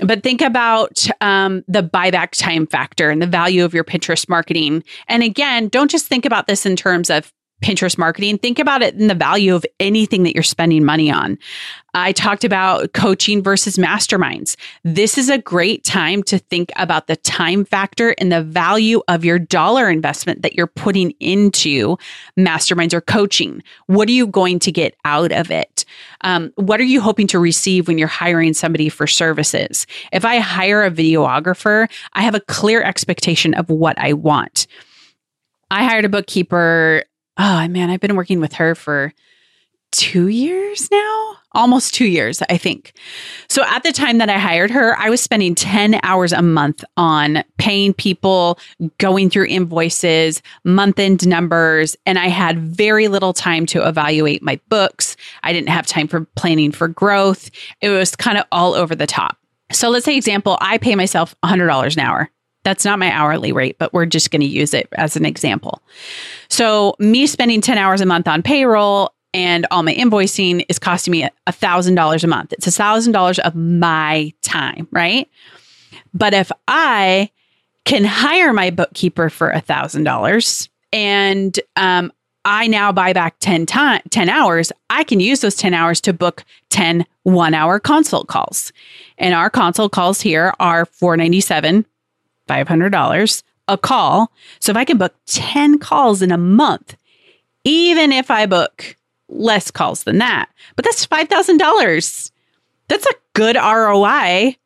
But 0.00 0.22
think 0.22 0.40
about 0.40 1.06
um, 1.20 1.64
the 1.66 1.82
buyback 1.82 2.30
time 2.32 2.66
factor 2.66 3.10
and 3.10 3.20
the 3.20 3.26
value 3.26 3.64
of 3.64 3.74
your 3.74 3.84
Pinterest 3.84 4.28
marketing. 4.28 4.84
And 5.08 5.22
again, 5.22 5.68
don't 5.68 5.90
just 5.90 6.06
think 6.06 6.24
about 6.24 6.46
this 6.46 6.64
in 6.66 6.76
terms 6.76 7.10
of 7.10 7.32
Pinterest 7.62 7.98
marketing, 7.98 8.38
think 8.38 8.60
about 8.60 8.82
it 8.82 8.94
in 8.94 9.08
the 9.08 9.14
value 9.14 9.54
of 9.54 9.66
anything 9.80 10.22
that 10.22 10.34
you're 10.34 10.44
spending 10.44 10.84
money 10.84 11.10
on. 11.10 11.36
I 11.92 12.12
talked 12.12 12.44
about 12.44 12.92
coaching 12.92 13.42
versus 13.42 13.78
masterminds. 13.78 14.56
This 14.84 15.18
is 15.18 15.28
a 15.28 15.38
great 15.38 15.82
time 15.82 16.22
to 16.24 16.38
think 16.38 16.70
about 16.76 17.08
the 17.08 17.16
time 17.16 17.64
factor 17.64 18.14
and 18.18 18.30
the 18.30 18.44
value 18.44 19.02
of 19.08 19.24
your 19.24 19.40
dollar 19.40 19.90
investment 19.90 20.42
that 20.42 20.54
you're 20.54 20.68
putting 20.68 21.10
into 21.18 21.96
masterminds 22.38 22.92
or 22.94 23.00
coaching. 23.00 23.62
What 23.86 24.08
are 24.08 24.12
you 24.12 24.28
going 24.28 24.60
to 24.60 24.70
get 24.70 24.94
out 25.04 25.32
of 25.32 25.50
it? 25.50 25.77
Um, 26.22 26.52
what 26.56 26.80
are 26.80 26.84
you 26.84 27.00
hoping 27.00 27.26
to 27.28 27.38
receive 27.38 27.88
when 27.88 27.98
you're 27.98 28.08
hiring 28.08 28.54
somebody 28.54 28.88
for 28.88 29.06
services? 29.06 29.86
If 30.12 30.24
I 30.24 30.38
hire 30.38 30.84
a 30.84 30.90
videographer, 30.90 31.90
I 32.14 32.22
have 32.22 32.34
a 32.34 32.40
clear 32.40 32.82
expectation 32.82 33.54
of 33.54 33.68
what 33.70 33.98
I 33.98 34.12
want. 34.12 34.66
I 35.70 35.84
hired 35.84 36.04
a 36.04 36.08
bookkeeper 36.08 37.04
oh 37.38 37.68
man, 37.68 37.88
I've 37.88 38.00
been 38.00 38.16
working 38.16 38.40
with 38.40 38.54
her 38.54 38.74
for 38.74 39.12
two 39.92 40.28
years 40.28 40.90
now, 40.90 41.36
almost 41.52 41.94
two 41.94 42.06
years, 42.06 42.42
I 42.48 42.58
think. 42.58 42.92
So 43.48 43.64
at 43.64 43.82
the 43.82 43.92
time 43.92 44.18
that 44.18 44.28
I 44.28 44.38
hired 44.38 44.70
her, 44.70 44.96
I 44.98 45.10
was 45.10 45.20
spending 45.20 45.54
10 45.54 46.00
hours 46.02 46.32
a 46.32 46.42
month 46.42 46.84
on 46.96 47.42
paying 47.58 47.94
people, 47.94 48.58
going 48.98 49.30
through 49.30 49.46
invoices, 49.46 50.42
month 50.64 50.98
end 50.98 51.26
numbers, 51.26 51.96
and 52.06 52.18
I 52.18 52.28
had 52.28 52.58
very 52.58 53.08
little 53.08 53.32
time 53.32 53.66
to 53.66 53.86
evaluate 53.86 54.42
my 54.42 54.60
books. 54.68 55.16
I 55.42 55.52
didn't 55.52 55.70
have 55.70 55.86
time 55.86 56.08
for 56.08 56.24
planning 56.36 56.72
for 56.72 56.88
growth. 56.88 57.50
It 57.80 57.90
was 57.90 58.14
kind 58.14 58.38
of 58.38 58.44
all 58.52 58.74
over 58.74 58.94
the 58.94 59.06
top. 59.06 59.36
So 59.72 59.90
let's 59.90 60.04
say 60.04 60.16
example, 60.16 60.58
I 60.60 60.78
pay 60.78 60.94
myself 60.94 61.34
$100 61.44 61.96
an 61.96 62.00
hour. 62.00 62.30
That's 62.64 62.84
not 62.84 62.98
my 62.98 63.10
hourly 63.10 63.52
rate, 63.52 63.78
but 63.78 63.92
we're 63.92 64.06
just 64.06 64.30
going 64.30 64.40
to 64.40 64.46
use 64.46 64.74
it 64.74 64.88
as 64.92 65.16
an 65.16 65.24
example. 65.24 65.80
So, 66.50 66.96
me 66.98 67.26
spending 67.26 67.60
10 67.60 67.78
hours 67.78 68.00
a 68.00 68.06
month 68.06 68.28
on 68.28 68.42
payroll 68.42 69.14
and 69.34 69.66
all 69.70 69.82
my 69.82 69.94
invoicing 69.94 70.64
is 70.68 70.78
costing 70.78 71.12
me 71.12 71.28
a 71.46 71.52
thousand 71.52 71.94
dollars 71.94 72.24
a 72.24 72.28
month. 72.28 72.52
It's 72.52 72.66
a 72.66 72.72
thousand 72.72 73.12
dollars 73.12 73.38
of 73.40 73.54
my 73.54 74.32
time, 74.42 74.88
right? 74.90 75.28
But 76.14 76.34
if 76.34 76.50
I 76.66 77.30
can 77.84 78.04
hire 78.04 78.52
my 78.52 78.70
bookkeeper 78.70 79.30
for 79.30 79.50
a 79.50 79.60
thousand 79.60 80.04
dollars 80.04 80.68
and 80.92 81.58
um, 81.76 82.12
I 82.44 82.66
now 82.66 82.92
buy 82.92 83.12
back 83.12 83.36
10 83.40 83.66
time 83.66 84.00
10 84.10 84.28
hours, 84.28 84.72
I 84.90 85.04
can 85.04 85.20
use 85.20 85.40
those 85.40 85.56
10 85.56 85.74
hours 85.74 86.00
to 86.02 86.12
book 86.12 86.44
10 86.70 87.04
one 87.24 87.54
hour 87.54 87.78
consult 87.78 88.28
calls. 88.28 88.72
And 89.18 89.34
our 89.34 89.50
consult 89.50 89.92
calls 89.92 90.20
here 90.20 90.52
are 90.58 90.86
497 90.86 91.84
$500 92.48 93.42
a 93.68 93.76
call. 93.78 94.32
So 94.60 94.70
if 94.70 94.76
I 94.76 94.84
can 94.84 94.96
book 94.96 95.14
10 95.26 95.78
calls 95.78 96.22
in 96.22 96.32
a 96.32 96.38
month, 96.38 96.96
even 97.64 98.12
if 98.12 98.30
I 98.30 98.46
book 98.46 98.96
less 99.28 99.70
calls 99.70 100.04
than 100.04 100.18
that, 100.18 100.48
but 100.76 100.84
that's 100.84 101.06
$5,000. 101.06 102.30
That's 102.88 103.06
a 103.06 103.14
good 103.34 103.56
ROI 103.56 104.56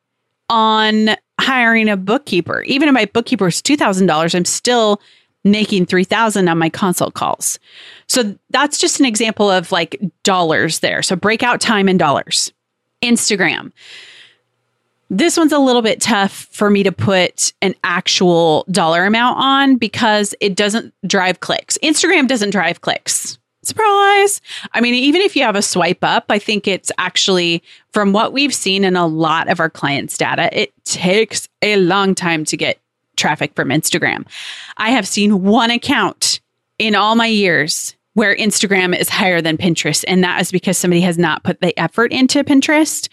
on 0.48 1.10
hiring 1.40 1.88
a 1.88 1.96
bookkeeper. 1.96 2.62
Even 2.62 2.88
if 2.88 2.94
my 2.94 3.06
bookkeeper 3.06 3.48
is 3.48 3.60
$2,000, 3.62 4.34
I'm 4.34 4.44
still 4.44 5.00
making 5.44 5.86
3000 5.86 6.48
on 6.48 6.58
my 6.58 6.68
consult 6.68 7.14
calls. 7.14 7.58
So 8.06 8.36
that's 8.50 8.78
just 8.78 9.00
an 9.00 9.06
example 9.06 9.50
of 9.50 9.72
like 9.72 10.00
dollars 10.22 10.78
there. 10.80 11.02
So 11.02 11.16
breakout 11.16 11.60
time 11.60 11.88
in 11.88 11.98
dollars. 11.98 12.52
Instagram. 13.02 13.72
This 15.10 15.36
one's 15.36 15.52
a 15.52 15.58
little 15.58 15.82
bit 15.82 16.00
tough 16.00 16.48
for 16.52 16.70
me 16.70 16.82
to 16.84 16.92
put 16.92 17.52
an 17.60 17.74
actual 17.84 18.64
dollar 18.70 19.04
amount 19.04 19.38
on 19.38 19.76
because 19.76 20.34
it 20.40 20.54
doesn't 20.54 20.94
drive 21.06 21.40
clicks. 21.40 21.76
Instagram 21.82 22.28
doesn't 22.28 22.50
drive 22.50 22.80
clicks. 22.80 23.38
Surprise. 23.64 24.40
I 24.72 24.80
mean, 24.80 24.94
even 24.94 25.20
if 25.20 25.36
you 25.36 25.44
have 25.44 25.54
a 25.54 25.62
swipe 25.62 26.02
up, 26.02 26.24
I 26.28 26.38
think 26.38 26.66
it's 26.66 26.90
actually 26.98 27.62
from 27.92 28.12
what 28.12 28.32
we've 28.32 28.54
seen 28.54 28.84
in 28.84 28.96
a 28.96 29.06
lot 29.06 29.48
of 29.48 29.60
our 29.60 29.70
clients' 29.70 30.18
data, 30.18 30.48
it 30.52 30.72
takes 30.84 31.48
a 31.62 31.76
long 31.76 32.14
time 32.14 32.44
to 32.46 32.56
get 32.56 32.80
traffic 33.16 33.54
from 33.54 33.68
Instagram. 33.68 34.26
I 34.78 34.90
have 34.90 35.06
seen 35.06 35.42
one 35.42 35.70
account 35.70 36.40
in 36.78 36.96
all 36.96 37.14
my 37.14 37.26
years 37.26 37.94
where 38.14 38.36
Instagram 38.36 38.98
is 38.98 39.08
higher 39.08 39.40
than 39.40 39.56
Pinterest. 39.56 40.04
And 40.06 40.22
that 40.24 40.40
is 40.40 40.52
because 40.52 40.76
somebody 40.76 41.00
has 41.02 41.16
not 41.16 41.44
put 41.44 41.60
the 41.60 41.78
effort 41.78 42.12
into 42.12 42.44
Pinterest. 42.44 43.08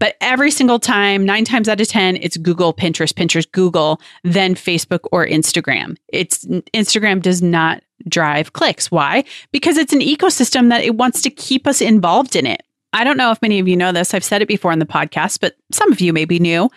But 0.00 0.16
every 0.20 0.50
single 0.50 0.80
time, 0.80 1.24
nine 1.24 1.44
times 1.44 1.68
out 1.68 1.80
of 1.80 1.86
10, 1.86 2.16
it's 2.16 2.36
Google, 2.36 2.74
Pinterest, 2.74 3.12
Pinterest, 3.12 3.50
Google, 3.52 4.00
then 4.24 4.56
Facebook 4.56 5.00
or 5.12 5.24
Instagram. 5.24 5.96
It's 6.08 6.44
Instagram 6.74 7.22
does 7.22 7.42
not 7.42 7.84
drive 8.08 8.54
clicks. 8.54 8.90
Why? 8.90 9.24
Because 9.52 9.76
it's 9.76 9.92
an 9.92 10.00
ecosystem 10.00 10.70
that 10.70 10.82
it 10.82 10.96
wants 10.96 11.22
to 11.22 11.30
keep 11.30 11.66
us 11.68 11.80
involved 11.80 12.34
in 12.34 12.46
it. 12.46 12.62
I 12.92 13.04
don't 13.04 13.18
know 13.18 13.30
if 13.30 13.40
many 13.42 13.60
of 13.60 13.68
you 13.68 13.76
know 13.76 13.92
this. 13.92 14.14
I've 14.14 14.24
said 14.24 14.42
it 14.42 14.48
before 14.48 14.72
in 14.72 14.80
the 14.80 14.86
podcast, 14.86 15.38
but 15.40 15.54
some 15.70 15.92
of 15.92 16.00
you 16.00 16.12
may 16.12 16.24
be 16.24 16.40
new. 16.40 16.70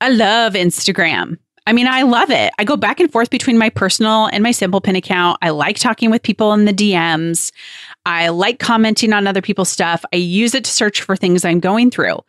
I 0.00 0.08
love 0.08 0.54
Instagram. 0.54 1.38
I 1.68 1.74
mean, 1.74 1.86
I 1.86 2.00
love 2.00 2.30
it. 2.30 2.50
I 2.58 2.64
go 2.64 2.78
back 2.78 2.98
and 2.98 3.12
forth 3.12 3.28
between 3.28 3.58
my 3.58 3.68
personal 3.68 4.24
and 4.32 4.42
my 4.42 4.52
Simple 4.52 4.80
Pin 4.80 4.96
account. 4.96 5.36
I 5.42 5.50
like 5.50 5.76
talking 5.76 6.10
with 6.10 6.22
people 6.22 6.54
in 6.54 6.64
the 6.64 6.72
DMs. 6.72 7.52
I 8.08 8.30
like 8.30 8.58
commenting 8.58 9.12
on 9.12 9.26
other 9.26 9.42
people's 9.42 9.68
stuff. 9.68 10.02
I 10.14 10.16
use 10.16 10.54
it 10.54 10.64
to 10.64 10.70
search 10.70 11.02
for 11.02 11.14
things 11.14 11.44
I'm 11.44 11.60
going 11.60 11.90
through. 11.90 12.20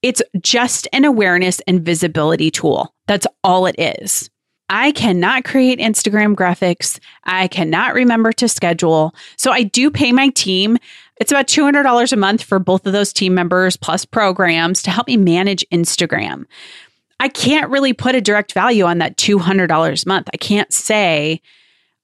It's 0.00 0.22
just 0.40 0.88
an 0.94 1.04
awareness 1.04 1.60
and 1.66 1.82
visibility 1.84 2.50
tool. 2.50 2.94
That's 3.06 3.26
all 3.44 3.66
it 3.66 3.78
is. 3.78 4.30
I 4.70 4.92
cannot 4.92 5.44
create 5.44 5.78
Instagram 5.78 6.34
graphics. 6.34 6.98
I 7.24 7.48
cannot 7.48 7.92
remember 7.92 8.32
to 8.32 8.48
schedule. 8.48 9.14
So 9.36 9.52
I 9.52 9.62
do 9.62 9.90
pay 9.90 10.10
my 10.10 10.30
team. 10.30 10.78
It's 11.16 11.30
about 11.30 11.48
$200 11.48 12.12
a 12.12 12.16
month 12.16 12.42
for 12.42 12.58
both 12.58 12.86
of 12.86 12.94
those 12.94 13.12
team 13.12 13.34
members 13.34 13.76
plus 13.76 14.06
programs 14.06 14.82
to 14.84 14.90
help 14.90 15.06
me 15.06 15.18
manage 15.18 15.66
Instagram. 15.70 16.46
I 17.18 17.28
can't 17.28 17.70
really 17.70 17.92
put 17.92 18.14
a 18.14 18.22
direct 18.22 18.54
value 18.54 18.84
on 18.84 18.96
that 18.98 19.18
$200 19.18 19.68
a 19.70 20.08
month. 20.08 20.30
I 20.32 20.38
can't 20.38 20.72
say, 20.72 21.42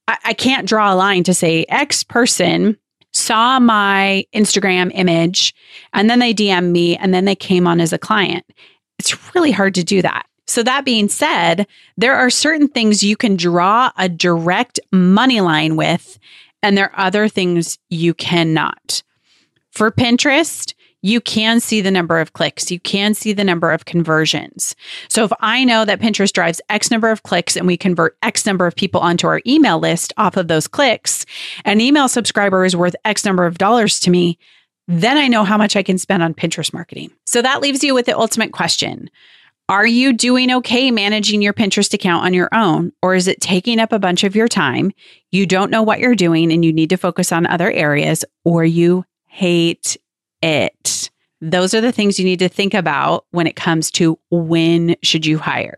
I, 0.07 0.19
I 0.23 0.33
can't 0.35 0.67
draw 0.67 0.93
a 0.93 0.95
line 0.95 1.23
to 1.23 1.33
say 1.33 1.65
X 1.67 2.03
person 2.03 2.77
saw 3.27 3.59
my 3.59 4.25
Instagram 4.33 4.89
image 4.93 5.53
and 5.93 6.09
then 6.09 6.19
they 6.19 6.33
DM 6.33 6.71
me 6.71 6.95
and 6.95 7.13
then 7.13 7.25
they 7.25 7.35
came 7.35 7.67
on 7.67 7.81
as 7.81 7.91
a 7.91 7.97
client. 7.97 8.45
It's 8.99 9.35
really 9.35 9.51
hard 9.51 9.75
to 9.75 9.83
do 9.83 10.01
that. 10.01 10.25
So, 10.49 10.63
that 10.63 10.85
being 10.85 11.09
said, 11.09 11.67
there 11.97 12.15
are 12.15 12.29
certain 12.29 12.69
things 12.69 13.03
you 13.03 13.17
can 13.17 13.35
draw 13.35 13.91
a 13.97 14.07
direct 14.07 14.79
money 14.93 15.41
line 15.41 15.75
with, 15.75 16.17
and 16.63 16.77
there 16.77 16.95
are 16.95 17.07
other 17.07 17.27
things 17.27 17.77
you 17.89 18.13
cannot. 18.13 19.03
For 19.71 19.91
Pinterest, 19.91 20.73
you 21.01 21.21
can 21.21 21.59
see 21.59 21.81
the 21.81 21.91
number 21.91 22.19
of 22.19 22.33
clicks. 22.33 22.71
You 22.71 22.79
can 22.79 23.13
see 23.13 23.31
the 23.31 23.43
number 23.43 23.71
of 23.71 23.85
conversions. 23.85 24.75
So 25.09 25.23
if 25.23 25.31
I 25.39 25.63
know 25.63 25.85
that 25.85 25.99
Pinterest 25.99 26.33
drives 26.33 26.61
X 26.69 26.89
number 26.89 27.09
of 27.09 27.23
clicks 27.23 27.55
and 27.55 27.67
we 27.67 27.77
convert 27.77 28.17
X 28.23 28.45
number 28.45 28.65
of 28.65 28.75
people 28.75 29.01
onto 29.01 29.27
our 29.27 29.41
email 29.45 29.79
list 29.79 30.11
off 30.17 30.37
of 30.37 30.47
those 30.47 30.67
clicks, 30.67 31.25
an 31.65 31.81
email 31.81 32.07
subscriber 32.07 32.65
is 32.65 32.75
worth 32.75 32.95
X 33.05 33.25
number 33.25 33.45
of 33.45 33.57
dollars 33.57 33.99
to 34.01 34.09
me, 34.09 34.37
then 34.87 35.17
I 35.17 35.27
know 35.27 35.43
how 35.43 35.57
much 35.57 35.75
I 35.75 35.83
can 35.83 35.97
spend 35.97 36.23
on 36.23 36.33
Pinterest 36.33 36.73
marketing. 36.73 37.11
So 37.25 37.41
that 37.41 37.61
leaves 37.61 37.83
you 37.83 37.93
with 37.93 38.05
the 38.05 38.17
ultimate 38.17 38.53
question. 38.53 39.09
Are 39.69 39.85
you 39.85 40.13
doing 40.13 40.49
okay 40.53 40.91
managing 40.91 41.41
your 41.41 41.51
Pinterest 41.51 41.93
account 41.93 42.23
on 42.23 42.33
your 42.33 42.47
own, 42.53 42.93
or 43.01 43.15
is 43.15 43.27
it 43.27 43.41
taking 43.41 43.81
up 43.81 43.91
a 43.91 43.99
bunch 43.99 44.23
of 44.23 44.33
your 44.33 44.47
time? 44.47 44.93
You 45.31 45.45
don't 45.45 45.71
know 45.71 45.83
what 45.83 45.99
you're 45.99 46.15
doing 46.15 46.53
and 46.53 46.63
you 46.63 46.71
need 46.71 46.89
to 46.91 46.97
focus 46.97 47.33
on 47.33 47.45
other 47.45 47.69
areas, 47.69 48.23
or 48.45 48.63
you 48.63 49.03
hate 49.25 49.97
it. 50.41 51.09
Those 51.41 51.73
are 51.73 51.81
the 51.81 51.91
things 51.91 52.17
you 52.17 52.25
need 52.25 52.39
to 52.39 52.49
think 52.49 52.73
about 52.73 53.25
when 53.31 53.47
it 53.47 53.55
comes 53.55 53.91
to 53.91 54.17
when 54.31 54.95
should 55.03 55.25
you 55.25 55.37
hire. 55.37 55.77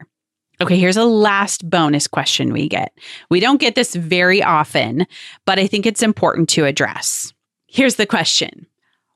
Okay, 0.61 0.77
here's 0.77 0.97
a 0.97 1.05
last 1.05 1.69
bonus 1.69 2.07
question 2.07 2.51
we 2.51 2.67
get. 2.67 2.93
We 3.29 3.39
don't 3.39 3.61
get 3.61 3.75
this 3.75 3.95
very 3.95 4.43
often, 4.43 5.07
but 5.45 5.57
I 5.57 5.67
think 5.67 5.85
it's 5.85 6.03
important 6.03 6.49
to 6.49 6.65
address. 6.65 7.33
Here's 7.67 7.95
the 7.95 8.05
question 8.05 8.65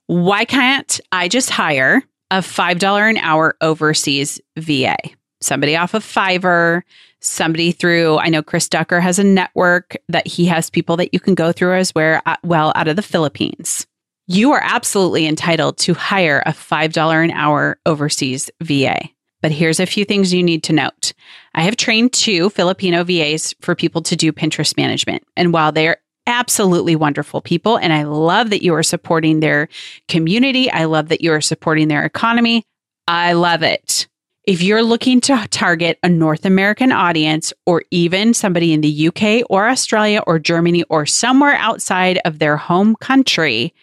Why 0.07 0.45
can't 0.45 0.99
I 1.11 1.27
just 1.27 1.49
hire 1.49 2.03
a 2.31 2.37
$5 2.37 3.09
an 3.09 3.17
hour 3.17 3.57
overseas 3.61 4.39
VA? 4.57 4.97
Somebody 5.41 5.75
off 5.75 5.93
of 5.93 6.05
Fiverr, 6.05 6.83
somebody 7.19 7.73
through, 7.73 8.17
I 8.19 8.29
know 8.29 8.41
Chris 8.41 8.69
Ducker 8.69 9.01
has 9.01 9.19
a 9.19 9.23
network 9.25 9.97
that 10.07 10.25
he 10.25 10.45
has 10.45 10.69
people 10.69 10.95
that 10.97 11.13
you 11.13 11.19
can 11.19 11.35
go 11.35 11.51
through 11.51 11.75
as 11.75 11.91
uh, 11.95 12.35
well 12.43 12.71
out 12.75 12.87
of 12.87 12.95
the 12.95 13.01
Philippines 13.01 13.85
you 14.27 14.51
are 14.53 14.61
absolutely 14.63 15.27
entitled 15.27 15.77
to 15.79 15.93
hire 15.93 16.41
a 16.45 16.51
$5 16.51 17.23
an 17.23 17.31
hour 17.31 17.77
overseas 17.85 18.49
VA. 18.61 18.99
But 19.41 19.51
here's 19.51 19.81
a 19.81 19.85
few 19.85 20.05
things 20.05 20.33
you 20.33 20.41
need 20.41 20.63
to 20.63 20.73
note. 20.73 21.11
I 21.53 21.63
have 21.63 21.75
trained 21.75 22.13
two 22.13 22.49
Filipino 22.49 23.03
VAs 23.03 23.53
for 23.59 23.75
people 23.75 24.01
to 24.03 24.15
do 24.15 24.31
Pinterest 24.31 24.77
management. 24.77 25.23
And 25.35 25.51
while 25.51 25.73
they're 25.73 25.97
absolutely 26.25 26.95
wonderful 26.95 27.41
people, 27.41 27.77
and 27.77 27.91
I 27.91 28.03
love 28.03 28.51
that 28.51 28.63
you 28.63 28.73
are 28.73 28.83
supporting 28.83 29.41
their 29.41 29.67
community, 30.07 30.71
I 30.71 30.85
love 30.85 31.09
that 31.09 31.19
you 31.19 31.33
are 31.33 31.41
supporting 31.41 31.89
their 31.89 32.05
economy. 32.05 32.63
I 33.09 33.33
love 33.33 33.63
it. 33.63 34.07
If 34.45 34.61
you're 34.61 34.83
looking 34.83 35.19
to 35.21 35.45
target 35.51 35.99
a 36.03 36.09
North 36.09 36.45
American 36.45 36.93
audience 36.93 37.53
or 37.65 37.83
even 37.91 38.33
somebody 38.33 38.71
in 38.71 38.79
the 38.79 39.07
UK 39.07 39.45
or 39.49 39.67
Australia 39.67 40.21
or 40.25 40.39
Germany 40.39 40.83
or 40.83 41.05
somewhere 41.05 41.55
outside 41.55 42.19
of 42.23 42.39
their 42.39 42.55
home 42.55 42.95
country, 42.95 43.73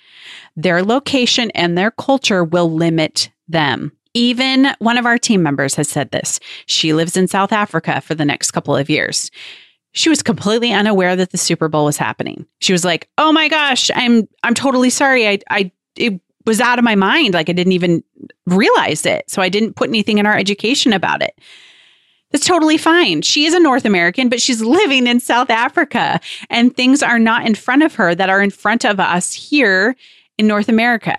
their 0.57 0.83
location 0.83 1.51
and 1.55 1.77
their 1.77 1.91
culture 1.91 2.45
will 2.45 2.71
limit 2.71 3.31
them. 3.49 3.93
Even 4.15 4.69
one 4.81 4.99
of 4.99 5.07
our 5.07 5.19
team 5.19 5.43
members 5.43 5.75
has 5.77 5.89
said 5.89 6.11
this. 6.11 6.41
She 6.67 6.93
lives 6.93 7.17
in 7.17 7.29
South 7.29 7.53
Africa 7.53 8.01
for 8.01 8.15
the 8.15 8.25
next 8.25 8.51
couple 8.51 8.75
of 8.75 8.91
years. 8.91 9.31
She 9.93 10.09
was 10.09 10.23
completely 10.23 10.73
unaware 10.73 11.17
that 11.17 11.31
the 11.31 11.39
Super 11.39 11.69
Bowl 11.69 11.85
was 11.85 11.97
happening. 11.97 12.47
She 12.61 12.73
was 12.73 12.85
like, 12.85 13.09
"Oh 13.19 13.33
my 13.33 13.49
gosh, 13.49 13.91
I'm 13.95 14.29
I'm 14.43 14.55
totally 14.55 14.91
sorry. 14.91 15.29
I 15.29 15.39
I 15.51 15.73
it 15.97 16.21
was 16.47 16.61
out 16.61 16.79
of 16.79 16.85
my 16.85 16.95
mind. 16.95 17.35
Like 17.35 17.49
I 17.49 17.53
didn't 17.53 17.73
even 17.73 18.03
realize 18.47 19.05
it. 19.07 19.29
So 19.31 19.43
I 19.43 19.49
didn't 19.49 19.77
put 19.77 19.89
anything 19.89 20.19
in 20.19 20.27
our 20.27 20.37
education 20.37 20.93
about 20.93 21.23
it." 21.23 21.39
That's 22.31 22.47
totally 22.47 22.79
fine. 22.79 23.23
She 23.23 23.45
is 23.45 23.55
a 23.55 23.61
North 23.61 23.85
American, 23.85 24.29
but 24.29 24.41
she's 24.41 24.61
living 24.61 25.07
in 25.07 25.19
South 25.19 25.51
Africa 25.51 26.21
and 26.49 26.77
things 26.77 27.03
are 27.03 27.19
not 27.19 27.45
in 27.45 27.57
front 27.57 27.83
of 27.83 27.95
her 27.97 28.15
that 28.15 28.31
are 28.31 28.41
in 28.41 28.51
front 28.51 28.85
of 28.85 29.01
us 29.01 29.33
here 29.33 29.97
in 30.41 30.47
North 30.47 30.71
America. 30.71 31.15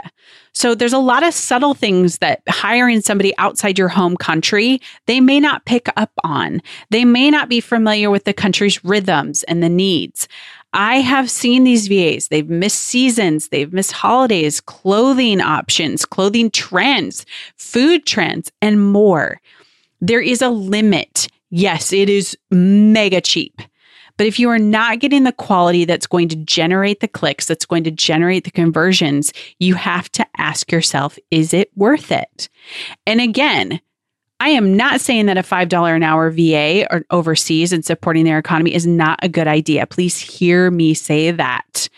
So 0.53 0.73
there's 0.73 0.93
a 0.93 0.97
lot 0.97 1.23
of 1.23 1.35
subtle 1.35 1.75
things 1.75 2.17
that 2.17 2.41
hiring 2.49 3.01
somebody 3.01 3.37
outside 3.37 3.77
your 3.77 3.87
home 3.87 4.17
country, 4.17 4.81
they 5.05 5.21
may 5.21 5.39
not 5.39 5.63
pick 5.65 5.87
up 5.95 6.11
on. 6.23 6.59
They 6.89 7.05
may 7.05 7.29
not 7.29 7.47
be 7.47 7.61
familiar 7.61 8.09
with 8.09 8.23
the 8.23 8.33
country's 8.33 8.83
rhythms 8.83 9.43
and 9.43 9.61
the 9.61 9.69
needs. 9.69 10.27
I 10.73 11.01
have 11.01 11.29
seen 11.29 11.63
these 11.63 11.87
VAs. 11.87 12.29
They've 12.29 12.49
missed 12.49 12.79
seasons, 12.79 13.49
they've 13.49 13.71
missed 13.71 13.91
holidays, 13.91 14.59
clothing 14.59 15.39
options, 15.39 16.03
clothing 16.03 16.49
trends, 16.49 17.23
food 17.57 18.07
trends, 18.07 18.51
and 18.59 18.91
more. 18.91 19.39
There 20.01 20.21
is 20.21 20.41
a 20.41 20.49
limit. 20.49 21.27
Yes, 21.51 21.93
it 21.93 22.09
is 22.09 22.35
mega 22.49 23.21
cheap. 23.21 23.61
But 24.21 24.27
if 24.27 24.37
you 24.37 24.51
are 24.51 24.59
not 24.59 24.99
getting 24.99 25.23
the 25.23 25.31
quality 25.31 25.83
that's 25.83 26.05
going 26.05 26.29
to 26.29 26.35
generate 26.35 26.99
the 26.99 27.07
clicks, 27.07 27.47
that's 27.47 27.65
going 27.65 27.83
to 27.85 27.89
generate 27.89 28.43
the 28.43 28.51
conversions, 28.51 29.33
you 29.57 29.73
have 29.73 30.11
to 30.11 30.23
ask 30.37 30.71
yourself, 30.71 31.17
is 31.31 31.55
it 31.55 31.71
worth 31.75 32.11
it? 32.11 32.47
And 33.07 33.19
again, 33.19 33.81
I 34.39 34.49
am 34.49 34.77
not 34.77 35.01
saying 35.01 35.25
that 35.25 35.39
a 35.39 35.41
$5 35.41 35.95
an 35.95 36.03
hour 36.03 36.29
VA 36.29 36.85
or 36.91 37.03
overseas 37.09 37.73
and 37.73 37.83
supporting 37.83 38.23
their 38.23 38.37
economy 38.37 38.75
is 38.75 38.85
not 38.85 39.17
a 39.23 39.27
good 39.27 39.47
idea. 39.47 39.87
Please 39.87 40.19
hear 40.19 40.69
me 40.69 40.93
say 40.93 41.31
that. 41.31 41.89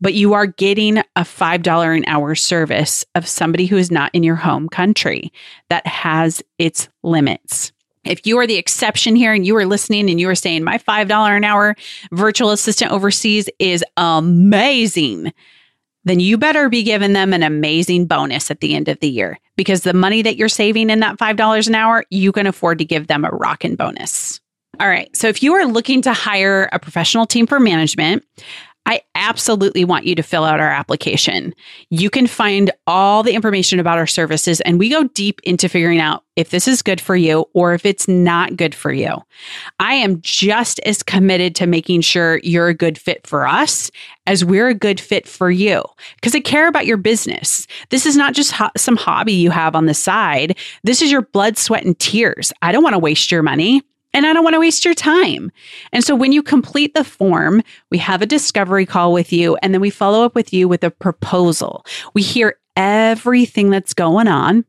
But 0.00 0.14
you 0.14 0.32
are 0.32 0.46
getting 0.46 0.98
a 0.98 1.22
$5 1.22 1.96
an 1.96 2.04
hour 2.06 2.36
service 2.36 3.04
of 3.16 3.26
somebody 3.26 3.66
who 3.66 3.78
is 3.78 3.90
not 3.90 4.14
in 4.14 4.22
your 4.22 4.36
home 4.36 4.68
country 4.68 5.32
that 5.70 5.84
has 5.88 6.40
its 6.56 6.88
limits. 7.02 7.72
If 8.04 8.26
you 8.26 8.38
are 8.38 8.46
the 8.46 8.56
exception 8.56 9.16
here 9.16 9.32
and 9.32 9.46
you 9.46 9.56
are 9.56 9.66
listening 9.66 10.10
and 10.10 10.20
you 10.20 10.28
are 10.28 10.34
saying, 10.34 10.64
my 10.64 10.78
$5 10.78 11.36
an 11.36 11.44
hour 11.44 11.74
virtual 12.12 12.50
assistant 12.50 12.92
overseas 12.92 13.48
is 13.58 13.84
amazing, 13.96 15.32
then 16.04 16.20
you 16.20 16.36
better 16.36 16.68
be 16.68 16.82
giving 16.82 17.14
them 17.14 17.32
an 17.32 17.42
amazing 17.42 18.06
bonus 18.06 18.50
at 18.50 18.60
the 18.60 18.74
end 18.74 18.88
of 18.88 19.00
the 19.00 19.08
year 19.08 19.38
because 19.56 19.82
the 19.82 19.94
money 19.94 20.22
that 20.22 20.36
you're 20.36 20.48
saving 20.48 20.90
in 20.90 21.00
that 21.00 21.18
$5 21.18 21.66
an 21.66 21.74
hour, 21.74 22.04
you 22.10 22.30
can 22.30 22.46
afford 22.46 22.78
to 22.78 22.84
give 22.84 23.06
them 23.06 23.24
a 23.24 23.30
rockin' 23.30 23.76
bonus. 23.76 24.40
All 24.80 24.88
right. 24.88 25.14
So 25.16 25.28
if 25.28 25.42
you 25.42 25.54
are 25.54 25.66
looking 25.66 26.02
to 26.02 26.12
hire 26.12 26.68
a 26.72 26.78
professional 26.78 27.26
team 27.26 27.46
for 27.46 27.60
management, 27.60 28.24
I 28.86 29.00
absolutely 29.14 29.84
want 29.84 30.04
you 30.04 30.14
to 30.14 30.22
fill 30.22 30.44
out 30.44 30.60
our 30.60 30.70
application. 30.70 31.54
You 31.88 32.10
can 32.10 32.26
find 32.26 32.70
all 32.86 33.22
the 33.22 33.34
information 33.34 33.80
about 33.80 33.98
our 33.98 34.06
services, 34.06 34.60
and 34.62 34.78
we 34.78 34.90
go 34.90 35.04
deep 35.04 35.40
into 35.44 35.68
figuring 35.68 36.00
out 36.00 36.24
if 36.36 36.50
this 36.50 36.68
is 36.68 36.82
good 36.82 37.00
for 37.00 37.16
you 37.16 37.46
or 37.54 37.72
if 37.74 37.86
it's 37.86 38.08
not 38.08 38.56
good 38.56 38.74
for 38.74 38.92
you. 38.92 39.16
I 39.78 39.94
am 39.94 40.20
just 40.20 40.80
as 40.80 41.02
committed 41.02 41.54
to 41.56 41.66
making 41.66 42.02
sure 42.02 42.40
you're 42.42 42.68
a 42.68 42.74
good 42.74 42.98
fit 42.98 43.26
for 43.26 43.46
us 43.46 43.90
as 44.26 44.44
we're 44.44 44.68
a 44.68 44.74
good 44.74 45.00
fit 45.00 45.26
for 45.28 45.50
you 45.50 45.82
because 46.16 46.34
I 46.34 46.40
care 46.40 46.68
about 46.68 46.86
your 46.86 46.96
business. 46.96 47.66
This 47.90 48.04
is 48.04 48.16
not 48.16 48.34
just 48.34 48.52
ho- 48.52 48.70
some 48.76 48.96
hobby 48.96 49.32
you 49.32 49.50
have 49.50 49.74
on 49.74 49.86
the 49.86 49.94
side, 49.94 50.58
this 50.82 51.00
is 51.00 51.10
your 51.10 51.22
blood, 51.22 51.56
sweat, 51.56 51.84
and 51.84 51.98
tears. 51.98 52.52
I 52.62 52.72
don't 52.72 52.82
want 52.82 52.94
to 52.94 52.98
waste 52.98 53.30
your 53.30 53.42
money 53.42 53.82
and 54.14 54.24
I 54.24 54.32
don't 54.32 54.44
want 54.44 54.54
to 54.54 54.60
waste 54.60 54.84
your 54.84 54.94
time. 54.94 55.52
And 55.92 56.02
so 56.02 56.14
when 56.14 56.32
you 56.32 56.42
complete 56.42 56.94
the 56.94 57.04
form, 57.04 57.62
we 57.90 57.98
have 57.98 58.22
a 58.22 58.26
discovery 58.26 58.86
call 58.86 59.12
with 59.12 59.32
you, 59.32 59.56
and 59.56 59.74
then 59.74 59.80
we 59.80 59.90
follow 59.90 60.24
up 60.24 60.34
with 60.34 60.52
you 60.52 60.68
with 60.68 60.82
a 60.84 60.90
proposal. 60.90 61.84
We 62.14 62.22
hear 62.22 62.58
everything 62.76 63.70
that's 63.70 63.94
going 63.94 64.28
on. 64.28 64.64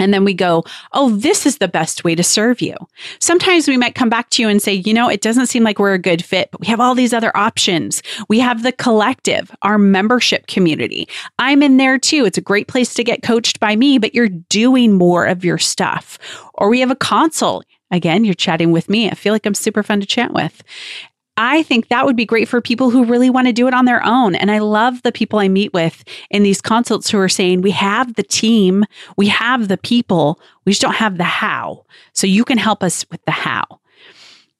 And 0.00 0.14
then 0.14 0.24
we 0.24 0.32
go, 0.32 0.62
oh, 0.92 1.10
this 1.16 1.44
is 1.44 1.58
the 1.58 1.66
best 1.66 2.04
way 2.04 2.14
to 2.14 2.22
serve 2.22 2.60
you. 2.60 2.76
Sometimes 3.20 3.66
we 3.66 3.76
might 3.76 3.96
come 3.96 4.08
back 4.08 4.30
to 4.30 4.42
you 4.42 4.48
and 4.48 4.62
say, 4.62 4.74
you 4.74 4.94
know, 4.94 5.08
it 5.08 5.22
doesn't 5.22 5.48
seem 5.48 5.64
like 5.64 5.80
we're 5.80 5.94
a 5.94 5.98
good 5.98 6.24
fit, 6.24 6.50
but 6.52 6.60
we 6.60 6.68
have 6.68 6.78
all 6.78 6.94
these 6.94 7.12
other 7.12 7.36
options. 7.36 8.00
We 8.28 8.38
have 8.38 8.62
the 8.62 8.70
collective, 8.70 9.50
our 9.62 9.76
membership 9.76 10.46
community. 10.46 11.08
I'm 11.40 11.64
in 11.64 11.78
there 11.78 11.98
too. 11.98 12.24
It's 12.24 12.38
a 12.38 12.42
great 12.42 12.68
place 12.68 12.94
to 12.94 13.02
get 13.02 13.24
coached 13.24 13.58
by 13.58 13.74
me, 13.74 13.98
but 13.98 14.14
you're 14.14 14.28
doing 14.28 14.92
more 14.92 15.26
of 15.26 15.44
your 15.44 15.58
stuff. 15.58 16.16
Or 16.54 16.68
we 16.68 16.78
have 16.78 16.92
a 16.92 16.96
console. 16.96 17.64
Again, 17.90 18.24
you're 18.24 18.34
chatting 18.34 18.72
with 18.72 18.88
me. 18.88 19.10
I 19.10 19.14
feel 19.14 19.32
like 19.32 19.46
I'm 19.46 19.54
super 19.54 19.82
fun 19.82 20.00
to 20.00 20.06
chat 20.06 20.32
with. 20.32 20.62
I 21.40 21.62
think 21.62 21.86
that 21.88 22.04
would 22.04 22.16
be 22.16 22.26
great 22.26 22.48
for 22.48 22.60
people 22.60 22.90
who 22.90 23.04
really 23.04 23.30
want 23.30 23.46
to 23.46 23.52
do 23.52 23.68
it 23.68 23.74
on 23.74 23.84
their 23.84 24.04
own. 24.04 24.34
And 24.34 24.50
I 24.50 24.58
love 24.58 25.02
the 25.02 25.12
people 25.12 25.38
I 25.38 25.46
meet 25.46 25.72
with 25.72 26.02
in 26.30 26.42
these 26.42 26.60
consults 26.60 27.08
who 27.08 27.18
are 27.18 27.28
saying, 27.28 27.60
we 27.60 27.70
have 27.70 28.14
the 28.14 28.24
team, 28.24 28.84
we 29.16 29.28
have 29.28 29.68
the 29.68 29.78
people, 29.78 30.40
we 30.64 30.72
just 30.72 30.82
don't 30.82 30.96
have 30.96 31.16
the 31.16 31.24
how. 31.24 31.84
So 32.12 32.26
you 32.26 32.44
can 32.44 32.58
help 32.58 32.82
us 32.82 33.06
with 33.10 33.24
the 33.24 33.30
how. 33.30 33.80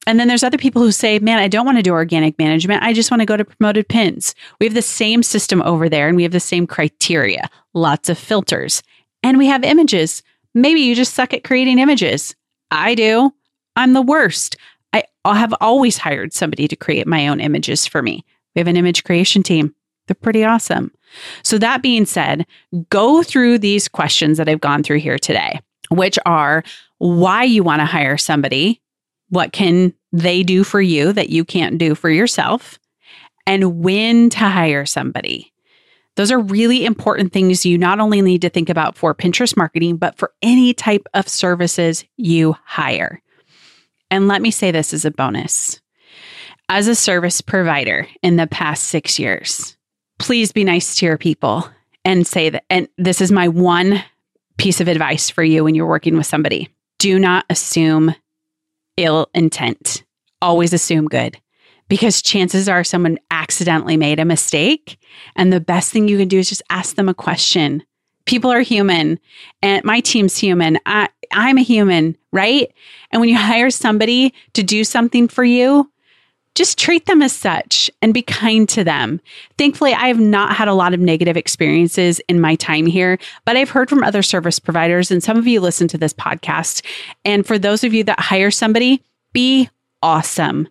And 0.07 0.21
then 0.21 0.29
there's 0.29 0.45
other 0.45 0.57
people 0.57 0.81
who 0.81 0.93
say, 0.93 1.19
man, 1.19 1.39
I 1.39 1.49
don't 1.49 1.67
want 1.67 1.79
to 1.79 1.83
do 1.83 1.91
organic 1.91 2.39
management. 2.39 2.85
I 2.85 2.93
just 2.93 3.11
want 3.11 3.21
to 3.21 3.27
go 3.27 3.37
to 3.37 3.45
promoted 3.45 3.89
pins. 3.89 4.37
We 4.61 4.65
have 4.67 4.75
the 4.75 4.81
same 4.81 5.25
system 5.25 5.61
over 5.63 5.89
there 5.89 6.07
and 6.07 6.17
we 6.17 6.23
have 6.23 6.33
the 6.33 6.39
same 6.39 6.67
criteria, 6.67 7.51
lots 7.75 8.09
of 8.09 8.19
filters, 8.19 8.85
and 9.25 9.37
we 9.37 9.49
have 9.49 9.65
images. 9.65 10.23
Maybe 10.55 10.81
you 10.81 10.95
just 10.95 11.13
suck 11.13 11.35
at 11.35 11.45
creating 11.45 11.81
images. 11.81 12.37
I 12.71 12.95
do. 12.95 13.33
I'm 13.77 13.93
the 13.93 14.03
worst. 14.03 14.57
I 14.93 15.05
have 15.25 15.55
always 15.61 15.99
hired 15.99 16.33
somebody 16.33 16.67
to 16.69 16.77
create 16.77 17.07
my 17.07 17.29
own 17.29 17.41
images 17.41 17.87
for 17.87 18.03
me. 18.03 18.25
We 18.55 18.61
have 18.61 18.69
an 18.69 18.77
image 18.77 19.05
creation 19.05 19.43
team. 19.43 19.75
They're 20.07 20.15
pretty 20.15 20.43
awesome. 20.43 20.91
So, 21.43 21.59
that 21.59 21.83
being 21.83 22.07
said, 22.07 22.47
go 22.89 23.23
through 23.23 23.59
these 23.59 23.89
questions 23.89 24.39
that 24.39 24.49
I've 24.49 24.61
gone 24.61 24.83
through 24.83 25.01
here 25.01 25.19
today, 25.19 25.61
which 25.91 26.19
are 26.25 26.63
why 26.99 27.45
you 27.45 27.63
want 27.63 27.81
to 27.81 27.87
hire 27.87 28.17
somebody, 28.17 28.81
what 29.29 29.53
can 29.53 29.93
they 30.13 30.43
do 30.43 30.65
for 30.65 30.81
you 30.81 31.13
that 31.13 31.31
you 31.31 31.45
can't 31.45 31.79
do 31.79 31.95
for 31.95 32.11
yourself, 32.11 32.79
and 33.47 33.83
when 33.83 34.31
to 34.31 34.39
hire 34.39 34.87
somebody. 34.87 35.53
Those 36.19 36.33
are 36.33 36.41
really 36.41 36.85
important 36.85 37.33
things 37.33 37.65
you 37.65 37.79
not 37.79 38.01
only 38.01 38.21
need 38.21 38.43
to 38.43 38.51
think 38.51 38.69
about 38.69 38.97
for 38.97 39.15
Pinterest 39.15 39.57
marketing, 39.57 39.99
but 39.99 40.19
for 40.19 40.33
any 40.43 40.75
type 40.75 41.07
of 41.15 41.29
services 41.29 42.05
you 42.17 42.57
hire. 42.65 43.23
And 44.11 44.27
let 44.27 44.43
me 44.43 44.51
say 44.51 44.73
this 44.73 44.93
as 44.93 45.05
a 45.05 45.13
bonus. 45.13 45.81
As 46.69 46.89
a 46.89 46.97
service 46.97 47.41
provider 47.41 48.09
in 48.21 48.35
the 48.35 48.49
past 48.49 48.89
six 48.89 49.21
years, 49.21 49.77
please 50.19 50.51
be 50.51 50.65
nice 50.65 50.97
to 50.97 51.07
your 51.07 51.19
people 51.19 51.71
and 52.05 52.27
say 52.27 52.51
that. 52.51 52.65
And 52.69 52.89
this 52.99 53.21
is 53.21 53.31
my 53.31 53.47
one 53.47 54.03
piece 54.57 54.81
of 54.81 54.89
advice 54.89 55.31
for 55.31 55.45
you 55.45 55.63
when 55.63 55.77
you're 55.77 55.87
working 55.87 56.17
with 56.17 56.27
somebody 56.27 56.69
do 56.99 57.17
not 57.21 57.45
assume 57.49 58.13
ill 58.97 59.29
intent, 59.35 60.03
always 60.43 60.73
assume 60.73 61.07
good 61.07 61.39
because 61.89 62.23
chances 62.23 62.69
are 62.69 62.85
someone 62.85 63.19
accidentally 63.31 63.97
made 63.97 64.21
a 64.21 64.25
mistake. 64.25 64.99
And 65.37 65.53
the 65.53 65.61
best 65.61 65.93
thing 65.93 66.09
you 66.09 66.19
can 66.19 66.29
do 66.29 66.39
is 66.39 66.49
just 66.49 66.63
ask 66.71 66.97
them 66.97 67.09
a 67.09 67.15
question. 67.15 67.83
People 68.27 68.51
are 68.51 68.61
human 68.61 69.19
and 69.63 69.83
my 69.85 70.01
team's 70.01 70.37
human. 70.37 70.79
I, 70.85 71.09
I'm 71.33 71.59
a 71.59 71.63
human, 71.63 72.17
right? 72.33 72.73
And 73.11 73.21
when 73.21 73.31
you 73.31 73.37
hire 73.37 73.71
somebody 73.71 74.35
to 74.53 74.63
do 74.63 74.85
something 74.85 75.29
for 75.29 75.45
you, 75.45 75.91
just 76.55 76.77
treat 76.77 77.07
them 77.07 77.23
as 77.23 77.33
such 77.33 77.91
and 78.03 78.13
be 78.13 78.21
kind 78.21 78.69
to 78.71 78.83
them. 78.83 79.21
Thankfully, 79.59 79.95
I 79.95 80.09
have 80.09 80.19
not 80.19 80.57
had 80.57 80.67
a 80.67 80.75
lot 80.75 80.93
of 80.93 80.99
negative 80.99 81.37
experiences 81.37 82.21
in 82.29 82.41
my 82.41 82.57
time 82.57 82.85
here, 82.85 83.19
but 83.45 83.57
I've 83.57 83.71
heard 83.71 83.89
from 83.89 84.03
other 84.03 84.23
service 84.23 84.59
providers, 84.59 85.13
and 85.13 85.23
some 85.23 85.37
of 85.37 85.47
you 85.47 85.61
listen 85.61 85.87
to 85.89 85.99
this 85.99 86.13
podcast. 86.13 86.85
And 87.25 87.47
for 87.47 87.59
those 87.61 87.85
of 87.85 87.95
you 87.95 88.03
that 88.05 88.19
hire 88.19 88.51
somebody, 88.51 89.05
be 89.33 89.71
awesome 90.03 90.69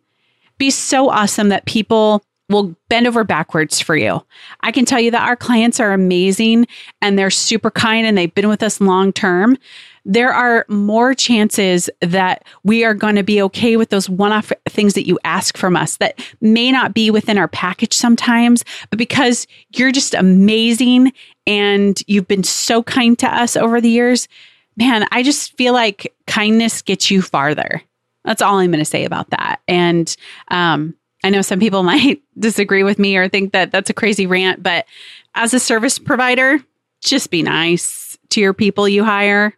be 0.57 0.69
so 0.69 1.09
awesome 1.09 1.49
that 1.49 1.65
people 1.65 2.23
will 2.49 2.75
bend 2.87 3.07
over 3.07 3.23
backwards 3.23 3.79
for 3.79 3.95
you. 3.95 4.23
I 4.61 4.71
can 4.71 4.85
tell 4.85 4.99
you 4.99 5.11
that 5.11 5.27
our 5.27 5.35
clients 5.35 5.79
are 5.79 5.91
amazing 5.91 6.65
and 7.01 7.19
they're 7.19 7.29
super 7.29 7.69
kind 7.69 8.07
and 8.07 8.17
they've 8.17 8.33
been 8.33 8.47
with 8.47 8.63
us 8.63 8.79
long 8.79 9.11
term. 9.11 9.57
There 10.05 10.31
are 10.31 10.65
more 10.69 11.13
chances 11.13 11.89
that 11.99 12.45
we 12.63 12.85
are 12.85 12.93
going 12.93 13.15
to 13.15 13.23
be 13.23 13.41
okay 13.41 13.75
with 13.75 13.89
those 13.89 14.09
one 14.09 14.31
off 14.31 14.53
things 14.69 14.93
that 14.93 15.05
you 15.05 15.19
ask 15.25 15.57
from 15.57 15.75
us 15.75 15.97
that 15.97 16.23
may 16.39 16.71
not 16.71 16.93
be 16.93 17.11
within 17.11 17.37
our 17.37 17.49
package 17.49 17.93
sometimes, 17.93 18.63
but 18.89 18.97
because 18.97 19.45
you're 19.75 19.91
just 19.91 20.13
amazing 20.13 21.11
and 21.45 22.01
you've 22.07 22.27
been 22.27 22.45
so 22.45 22.81
kind 22.81 23.19
to 23.19 23.27
us 23.27 23.57
over 23.57 23.81
the 23.81 23.89
years, 23.89 24.29
man, 24.77 25.05
I 25.11 25.23
just 25.23 25.57
feel 25.57 25.73
like 25.73 26.13
kindness 26.27 26.81
gets 26.81 27.11
you 27.11 27.21
farther. 27.21 27.81
That's 28.27 28.41
all 28.41 28.59
I'm 28.59 28.71
going 28.71 28.79
to 28.79 28.85
say 28.85 29.05
about 29.05 29.29
that. 29.29 29.61
And 29.69 30.15
um, 30.49 30.93
I 31.23 31.29
know 31.29 31.41
some 31.41 31.59
people 31.59 31.81
might 31.83 32.21
disagree 32.37 32.83
with 32.83 32.99
me 32.99 33.17
or 33.17 33.27
think 33.27 33.53
that 33.53 33.71
that's 33.71 33.89
a 33.89 33.93
crazy 33.95 34.27
rant, 34.27 34.61
but 34.61 34.85
as 35.33 35.53
a 35.53 35.59
service 35.59 35.97
provider, 35.97 36.59
just 37.01 37.31
be 37.31 37.41
nice 37.41 38.17
to 38.29 38.41
your 38.41 38.53
people 38.53 38.87
you 38.87 39.03
hire. 39.03 39.53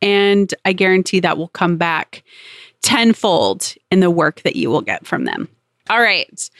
And 0.00 0.52
I 0.64 0.72
guarantee 0.72 1.20
that 1.20 1.36
will 1.36 1.48
come 1.48 1.76
back 1.76 2.22
tenfold 2.82 3.74
in 3.90 4.00
the 4.00 4.10
work 4.10 4.42
that 4.42 4.56
you 4.56 4.70
will 4.70 4.80
get 4.82 5.06
from 5.06 5.24
them. 5.24 5.48
All 5.90 6.00
right. 6.00 6.50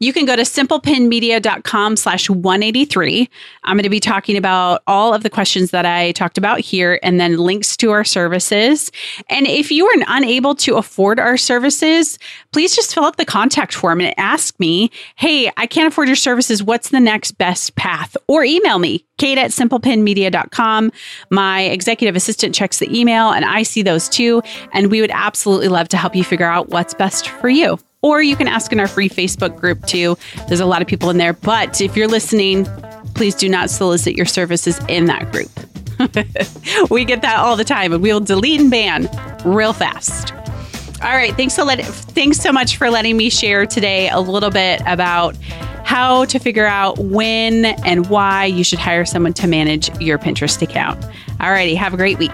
You 0.00 0.12
can 0.12 0.26
go 0.26 0.36
to 0.36 0.42
simplepinmedia.com 0.42 1.96
slash 1.96 2.30
183. 2.30 3.28
I'm 3.64 3.76
going 3.76 3.82
to 3.82 3.90
be 3.90 3.98
talking 3.98 4.36
about 4.36 4.82
all 4.86 5.12
of 5.12 5.24
the 5.24 5.30
questions 5.30 5.72
that 5.72 5.84
I 5.84 6.12
talked 6.12 6.38
about 6.38 6.60
here 6.60 7.00
and 7.02 7.18
then 7.18 7.36
links 7.38 7.76
to 7.78 7.90
our 7.90 8.04
services. 8.04 8.92
And 9.28 9.46
if 9.46 9.72
you 9.72 9.86
are 9.86 10.04
unable 10.06 10.54
to 10.56 10.76
afford 10.76 11.18
our 11.18 11.36
services, 11.36 12.18
please 12.52 12.76
just 12.76 12.94
fill 12.94 13.04
out 13.04 13.16
the 13.16 13.24
contact 13.24 13.74
form 13.74 14.00
and 14.00 14.14
ask 14.18 14.58
me, 14.60 14.90
hey, 15.16 15.50
I 15.56 15.66
can't 15.66 15.92
afford 15.92 16.08
your 16.08 16.16
services. 16.16 16.62
What's 16.62 16.90
the 16.90 17.00
next 17.00 17.32
best 17.32 17.74
path? 17.74 18.16
Or 18.28 18.44
email 18.44 18.78
me, 18.78 19.04
kate 19.16 19.38
at 19.38 19.50
simplepinmedia.com. 19.50 20.92
My 21.30 21.62
executive 21.62 22.14
assistant 22.14 22.54
checks 22.54 22.78
the 22.78 22.96
email 22.96 23.30
and 23.30 23.44
I 23.44 23.64
see 23.64 23.82
those 23.82 24.08
too. 24.08 24.42
And 24.72 24.92
we 24.92 25.00
would 25.00 25.10
absolutely 25.12 25.68
love 25.68 25.88
to 25.88 25.96
help 25.96 26.14
you 26.14 26.22
figure 26.22 26.46
out 26.46 26.68
what's 26.68 26.94
best 26.94 27.28
for 27.28 27.48
you. 27.48 27.78
Or 28.00 28.22
you 28.22 28.36
can 28.36 28.46
ask 28.46 28.72
in 28.72 28.78
our 28.78 28.86
free 28.86 29.08
Facebook 29.08 29.56
group 29.56 29.84
too. 29.86 30.16
There's 30.46 30.60
a 30.60 30.66
lot 30.66 30.82
of 30.82 30.88
people 30.88 31.10
in 31.10 31.18
there. 31.18 31.32
But 31.32 31.80
if 31.80 31.96
you're 31.96 32.06
listening, 32.06 32.64
please 33.14 33.34
do 33.34 33.48
not 33.48 33.70
solicit 33.70 34.14
your 34.14 34.26
services 34.26 34.80
in 34.88 35.06
that 35.06 35.32
group. 35.32 35.50
we 36.90 37.04
get 37.04 37.22
that 37.22 37.38
all 37.38 37.56
the 37.56 37.64
time 37.64 37.92
and 37.92 38.00
we'll 38.00 38.20
delete 38.20 38.60
and 38.60 38.70
ban 38.70 39.08
real 39.44 39.72
fast. 39.72 40.32
All 41.02 41.10
right, 41.10 41.34
thanks 41.34 41.54
so 41.54 41.64
let 41.64 41.84
thanks 41.84 42.38
so 42.38 42.52
much 42.52 42.76
for 42.76 42.88
letting 42.88 43.16
me 43.16 43.30
share 43.30 43.66
today 43.66 44.08
a 44.08 44.20
little 44.20 44.50
bit 44.50 44.80
about 44.86 45.36
how 45.84 46.24
to 46.26 46.38
figure 46.38 46.66
out 46.66 46.98
when 46.98 47.64
and 47.64 48.08
why 48.08 48.44
you 48.44 48.62
should 48.62 48.78
hire 48.78 49.04
someone 49.04 49.32
to 49.34 49.48
manage 49.48 49.88
your 50.00 50.18
Pinterest 50.18 50.60
account. 50.62 51.04
All 51.40 51.50
righty, 51.50 51.74
have 51.74 51.94
a 51.94 51.96
great 51.96 52.18
week. 52.18 52.30